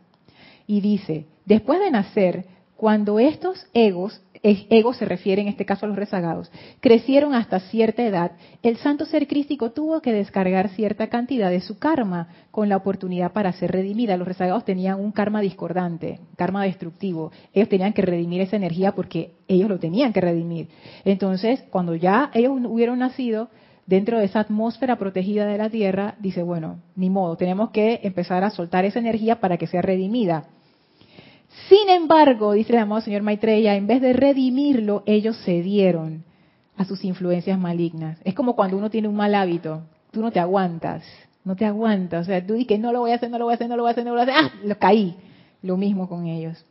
[0.68, 2.44] Y dice, después de nacer,
[2.76, 8.02] cuando estos egos ego se refiere en este caso a los rezagados, crecieron hasta cierta
[8.02, 8.32] edad,
[8.62, 13.32] el santo ser crístico tuvo que descargar cierta cantidad de su karma con la oportunidad
[13.32, 14.16] para ser redimida.
[14.16, 17.32] Los rezagados tenían un karma discordante, karma destructivo.
[17.52, 20.68] Ellos tenían que redimir esa energía porque ellos lo tenían que redimir.
[21.04, 23.48] Entonces, cuando ya ellos hubieron nacido,
[23.86, 28.44] dentro de esa atmósfera protegida de la tierra, dice, bueno, ni modo, tenemos que empezar
[28.44, 30.44] a soltar esa energía para que sea redimida.
[31.68, 36.24] Sin embargo, dice el amado señor Maitreya, en vez de redimirlo, ellos cedieron
[36.76, 38.18] a sus influencias malignas.
[38.24, 41.04] Es como cuando uno tiene un mal hábito, tú no te aguantas,
[41.44, 43.52] no te aguantas, o sea, tú dices, no lo voy a hacer, no lo voy
[43.52, 44.60] a hacer, no lo voy a hacer, no lo voy a hacer, ¡ah!
[44.64, 45.16] Lo caí.
[45.62, 46.62] Lo mismo con ellos.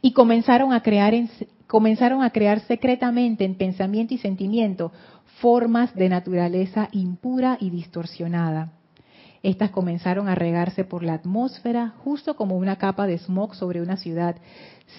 [0.00, 1.14] Y comenzaron a crear
[1.66, 4.92] comenzaron a crear secretamente en pensamiento y sentimiento
[5.40, 8.70] formas de naturaleza impura y distorsionada.
[9.46, 13.96] Estas comenzaron a regarse por la atmósfera justo como una capa de smog sobre una
[13.96, 14.34] ciudad,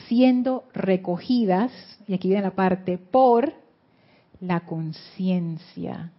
[0.08, 1.70] siendo recogidas,
[2.08, 3.52] y aquí viene la parte, por
[4.39, 6.14] la conciencia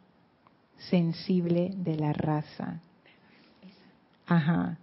[0.76, 2.82] sensible de la raza.
[4.26, 4.76] Ajá.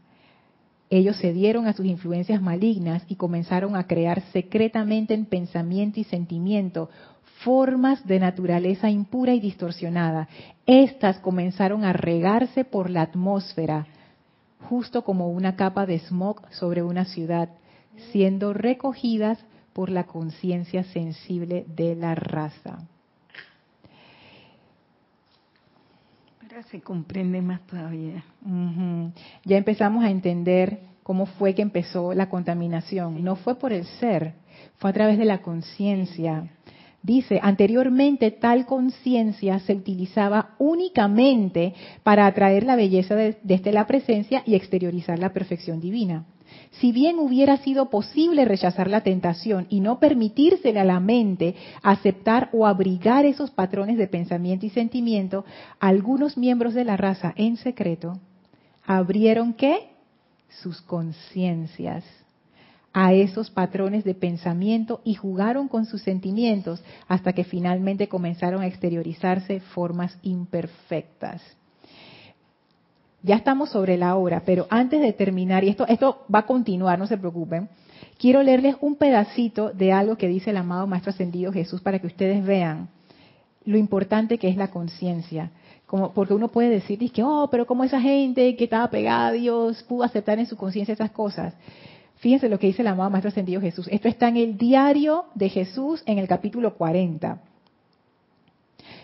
[0.90, 6.90] Ellos cedieron a sus influencias malignas y comenzaron a crear secretamente en pensamiento y sentimiento
[7.46, 10.28] formas de naturaleza impura y distorsionada.
[10.66, 13.86] Estas comenzaron a regarse por la atmósfera,
[14.68, 17.50] justo como una capa de smog sobre una ciudad,
[18.12, 19.38] siendo recogidas
[19.74, 22.80] por la conciencia sensible de la raza.
[26.42, 28.24] Ahora se comprende más todavía.
[29.44, 33.24] Ya empezamos a entender cómo fue que empezó la contaminación.
[33.24, 34.34] No fue por el ser,
[34.78, 36.50] fue a través de la conciencia.
[37.06, 44.56] Dice, anteriormente tal conciencia se utilizaba únicamente para atraer la belleza desde la presencia y
[44.56, 46.26] exteriorizar la perfección divina.
[46.80, 51.54] Si bien hubiera sido posible rechazar la tentación y no permitírsele a la mente
[51.84, 55.46] aceptar o abrigar esos patrones de pensamiento y sentimiento,
[55.80, 58.20] algunos miembros de la raza en secreto
[58.84, 59.90] abrieron qué?
[60.50, 62.04] Sus conciencias
[62.98, 68.68] a esos patrones de pensamiento y jugaron con sus sentimientos hasta que finalmente comenzaron a
[68.68, 71.42] exteriorizarse formas imperfectas.
[73.22, 76.98] Ya estamos sobre la hora, pero antes de terminar, y esto, esto va a continuar,
[76.98, 77.68] no se preocupen,
[78.18, 82.08] quiero leerles un pedacito de algo que dice el amado Maestro Ascendido Jesús para que
[82.08, 82.88] ustedes vean
[83.66, 85.52] lo importante que es la conciencia.
[85.86, 89.32] Como, porque uno puede decir, que, oh, pero como esa gente que estaba pegada a
[89.34, 91.56] Dios pudo aceptar en su conciencia esas cosas.
[92.18, 93.88] Fíjense lo que dice el amado Maestro Ascendido Jesús.
[93.92, 97.42] Esto está en el diario de Jesús en el capítulo 40.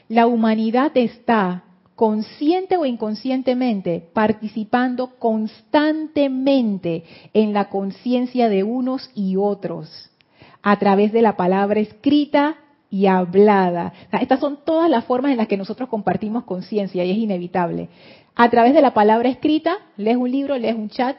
[0.09, 1.63] La humanidad está
[1.95, 7.03] consciente o inconscientemente participando constantemente
[7.33, 10.09] en la conciencia de unos y otros
[10.63, 12.55] a través de la palabra escrita
[12.89, 13.93] y hablada.
[14.19, 17.89] estas son todas las formas en las que nosotros compartimos conciencia y es inevitable.
[18.35, 21.15] A través de la palabra escrita, lees un libro, lees un chat,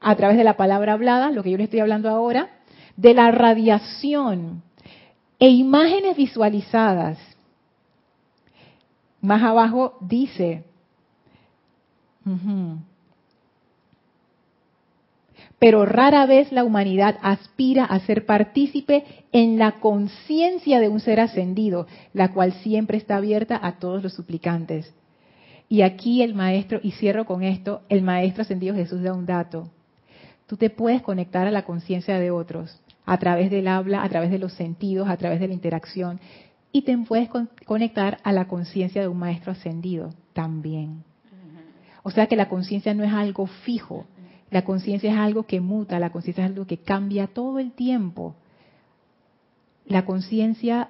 [0.00, 2.50] a través de la palabra hablada, lo que yo le estoy hablando ahora,
[2.96, 4.62] de la radiación
[5.38, 7.18] e imágenes visualizadas.
[9.20, 10.64] Más abajo dice,
[15.58, 21.18] pero rara vez la humanidad aspira a ser partícipe en la conciencia de un ser
[21.18, 24.94] ascendido, la cual siempre está abierta a todos los suplicantes.
[25.68, 29.68] Y aquí el maestro, y cierro con esto, el maestro ascendido Jesús da un dato
[30.48, 34.30] tú te puedes conectar a la conciencia de otros a través del habla, a través
[34.30, 36.20] de los sentidos, a través de la interacción,
[36.72, 37.28] y te puedes
[37.64, 41.04] conectar a la conciencia de un maestro ascendido también.
[42.02, 44.06] O sea que la conciencia no es algo fijo,
[44.50, 48.34] la conciencia es algo que muta, la conciencia es algo que cambia todo el tiempo.
[49.86, 50.88] La conciencia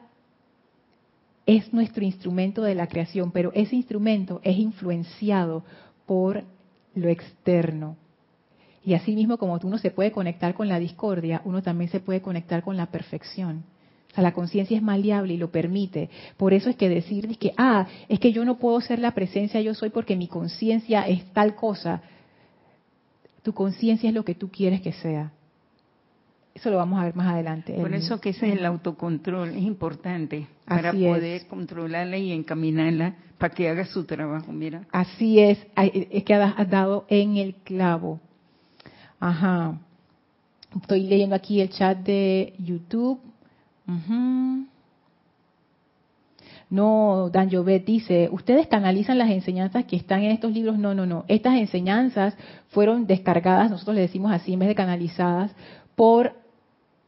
[1.46, 5.64] es nuestro instrumento de la creación, pero ese instrumento es influenciado
[6.06, 6.44] por
[6.94, 7.96] lo externo,
[8.88, 12.22] y así mismo como uno se puede conectar con la discordia, uno también se puede
[12.22, 13.64] conectar con la perfección.
[14.10, 16.08] O sea, la conciencia es maleable y lo permite.
[16.38, 19.60] Por eso es que decir que, ah, es que yo no puedo ser la presencia
[19.60, 22.00] yo soy porque mi conciencia es tal cosa.
[23.42, 25.32] Tu conciencia es lo que tú quieres que sea.
[26.54, 27.74] Eso lo vamos a ver más adelante.
[27.74, 33.54] Por eso que ese es el autocontrol, es importante para poder controlarla y encaminarla para
[33.54, 34.86] que haga su trabajo, mira.
[34.90, 38.18] Así es, es que has dado en el clavo.
[39.20, 39.78] Ajá.
[40.80, 43.20] Estoy leyendo aquí el chat de YouTube.
[46.70, 50.78] No, Dan Jovet dice, ¿ustedes canalizan las enseñanzas que están en estos libros?
[50.78, 51.24] No, no, no.
[51.28, 52.36] Estas enseñanzas
[52.68, 55.50] fueron descargadas, nosotros le decimos así en vez de canalizadas,
[55.94, 56.34] por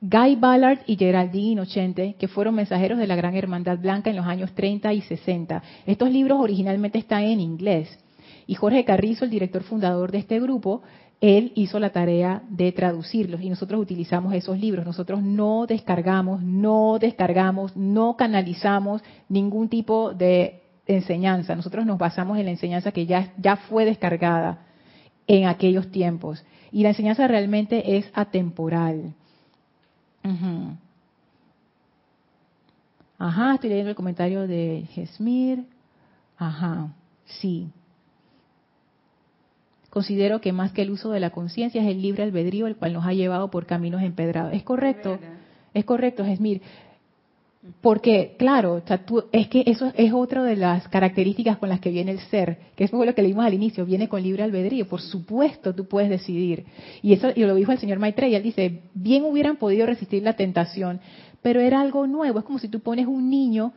[0.00, 4.26] Guy Ballard y Geraldine Inocente, que fueron mensajeros de la Gran Hermandad Blanca en los
[4.26, 5.62] años 30 y 60.
[5.84, 7.98] Estos libros originalmente están en inglés.
[8.46, 10.82] Y Jorge Carrizo, el director fundador de este grupo,
[11.20, 14.86] él hizo la tarea de traducirlos y nosotros utilizamos esos libros.
[14.86, 21.54] Nosotros no descargamos, no descargamos, no canalizamos ningún tipo de enseñanza.
[21.54, 24.66] Nosotros nos basamos en la enseñanza que ya, fue descargada
[25.26, 26.42] en aquellos tiempos.
[26.72, 29.12] Y la enseñanza realmente es atemporal.
[33.18, 35.66] Ajá, estoy leyendo el comentario de Gesmir.
[36.38, 36.94] Ajá,
[37.26, 37.68] sí.
[39.90, 42.92] Considero que más que el uso de la conciencia es el libre albedrío el cual
[42.92, 44.54] nos ha llevado por caminos empedrados.
[44.54, 45.18] Es correcto,
[45.74, 46.62] es correcto, Jesmir.
[47.82, 48.82] Porque, claro,
[49.32, 52.84] es que eso es otra de las características con las que viene el ser, que
[52.84, 54.88] es lo que leímos al inicio, viene con libre albedrío.
[54.88, 56.64] Por supuesto, tú puedes decidir.
[57.02, 60.34] Y eso y lo dijo el señor Maitreya, él dice, bien hubieran podido resistir la
[60.34, 61.00] tentación,
[61.42, 62.38] pero era algo nuevo.
[62.38, 63.74] Es como si tú pones un niño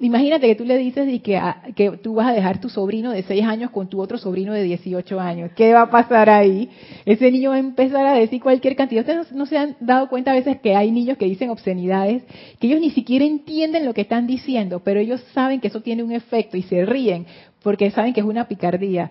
[0.00, 1.40] imagínate que tú le dices y que,
[1.74, 4.62] que tú vas a dejar tu sobrino de 6 años con tu otro sobrino de
[4.62, 5.50] 18 años.
[5.56, 6.70] ¿Qué va a pasar ahí?
[7.04, 9.00] Ese niño va a empezar a decir cualquier cantidad.
[9.00, 12.22] Ustedes no, se han dado cuenta a veces que hay niños que dicen obscenidades,
[12.60, 16.04] que ellos ni siquiera entienden lo que están diciendo, pero ellos saben que eso tiene
[16.04, 17.26] un efecto y se ríen
[17.62, 19.10] porque saben que es una picardía.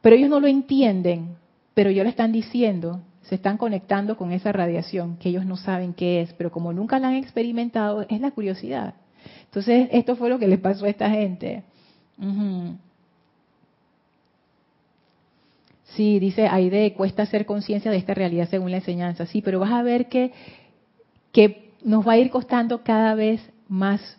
[0.00, 1.36] Pero ellos no lo entienden,
[1.74, 5.94] pero ellos lo están diciendo se están conectando con esa radiación que ellos no saben
[5.94, 8.94] qué es, pero como nunca la han experimentado, es la curiosidad.
[9.56, 11.62] Entonces, esto fue lo que le pasó a esta gente.
[15.84, 19.24] Sí, dice Aide, cuesta hacer conciencia de esta realidad según la enseñanza.
[19.24, 20.32] Sí, pero vas a ver que,
[21.32, 24.18] que nos va a ir costando cada vez más,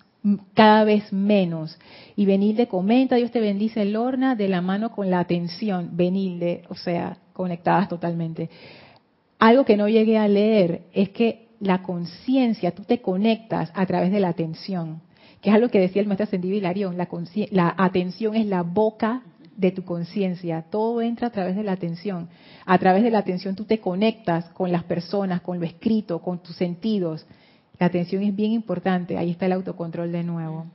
[0.56, 1.78] cada vez menos.
[2.16, 5.92] Y Benilde comenta, Dios te bendice, Lorna, de la mano con la atención.
[5.94, 8.50] Benilde, o sea, conectadas totalmente.
[9.38, 14.12] Algo que no llegué a leer es que la conciencia, tú te conectas a través
[14.12, 15.06] de la atención
[15.42, 17.08] que es algo que decía el maestro ascendido Hilarión, la,
[17.52, 19.24] la atención es la boca
[19.58, 22.30] de tu conciencia, todo entra a través de la atención.
[22.66, 26.40] A través de la atención tú te conectas con las personas, con lo escrito, con
[26.40, 27.26] tus sentidos.
[27.80, 30.68] La atención es bien importante, ahí está el autocontrol de nuevo.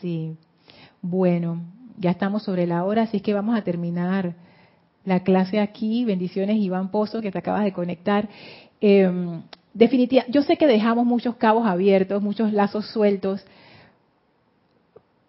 [0.00, 0.34] Sí.
[1.02, 1.62] Bueno,
[1.98, 4.34] ya estamos sobre la hora, así que vamos a terminar
[5.04, 6.04] la clase aquí.
[6.04, 8.28] Bendiciones, Iván Pozo, que te acabas de conectar.
[8.80, 9.10] Eh,
[9.74, 13.44] definitiva, yo sé que dejamos muchos cabos abiertos, muchos lazos sueltos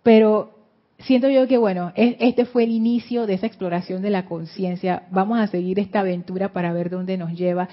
[0.07, 0.51] pero
[0.99, 5.03] siento yo que, bueno, este fue el inicio de esa exploración de la conciencia.
[5.11, 7.67] Vamos a seguir esta aventura para ver dónde nos lleva.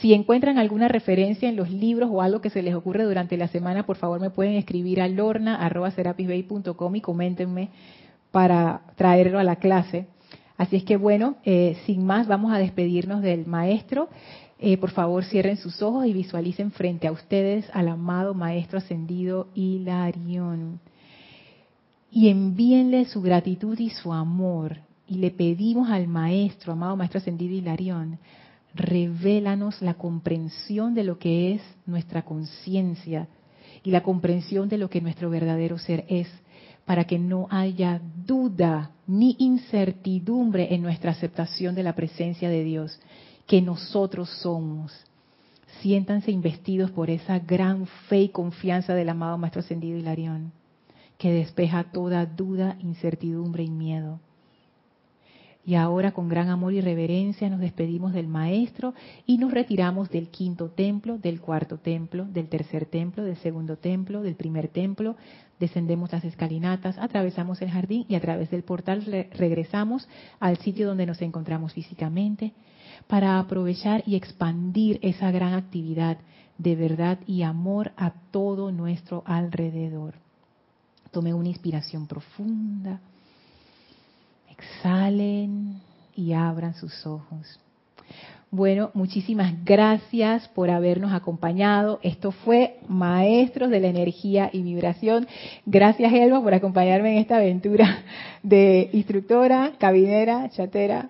[0.00, 3.48] Si encuentran alguna referencia en los libros o algo que se les ocurre durante la
[3.48, 7.70] semana, por favor me pueden escribir a lorna.serapisbay.com y coméntenme
[8.30, 10.06] para traerlo a la clase.
[10.56, 14.08] Así es que, bueno, eh, sin más, vamos a despedirnos del maestro.
[14.60, 19.48] Eh, por favor, cierren sus ojos y visualicen frente a ustedes al amado Maestro Ascendido
[19.56, 20.78] Hilarión
[22.12, 24.76] y envíenle su gratitud y su amor.
[25.08, 28.18] Y le pedimos al Maestro, amado Maestro Ascendido Hilarión,
[28.74, 33.28] revélanos la comprensión de lo que es nuestra conciencia
[33.82, 36.28] y la comprensión de lo que nuestro verdadero ser es,
[36.84, 43.00] para que no haya duda ni incertidumbre en nuestra aceptación de la presencia de Dios,
[43.46, 44.92] que nosotros somos.
[45.80, 50.52] Siéntanse investidos por esa gran fe y confianza del amado Maestro Ascendido Hilarión
[51.22, 54.18] que despeja toda duda, incertidumbre y miedo.
[55.64, 58.92] Y ahora con gran amor y reverencia nos despedimos del Maestro
[59.24, 64.22] y nos retiramos del quinto templo, del cuarto templo, del tercer templo, del segundo templo,
[64.22, 65.14] del primer templo.
[65.60, 70.08] Descendemos las escalinatas, atravesamos el jardín y a través del portal regresamos
[70.40, 72.52] al sitio donde nos encontramos físicamente
[73.06, 76.18] para aprovechar y expandir esa gran actividad
[76.58, 80.21] de verdad y amor a todo nuestro alrededor.
[81.12, 82.98] Tomen una inspiración profunda.
[84.50, 85.80] Exhalen
[86.16, 87.60] y abran sus ojos.
[88.50, 92.00] Bueno, muchísimas gracias por habernos acompañado.
[92.02, 95.26] Esto fue Maestros de la Energía y Vibración.
[95.64, 98.02] Gracias, Elba, por acompañarme en esta aventura
[98.42, 101.08] de instructora, cabinera, chatera.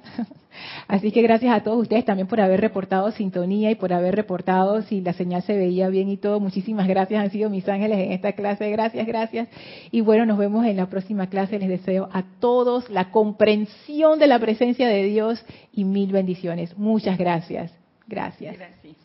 [0.88, 4.82] Así que gracias a todos ustedes también por haber reportado sintonía y por haber reportado
[4.82, 6.40] si la señal se veía bien y todo.
[6.40, 8.70] Muchísimas gracias, han sido mis ángeles en esta clase.
[8.70, 9.48] Gracias, gracias.
[9.90, 11.58] Y bueno, nos vemos en la próxima clase.
[11.58, 16.76] Les deseo a todos la comprensión de la presencia de Dios y mil bendiciones.
[16.76, 17.72] Muchas gracias.
[18.06, 18.56] Gracias.
[18.56, 19.01] Gracias.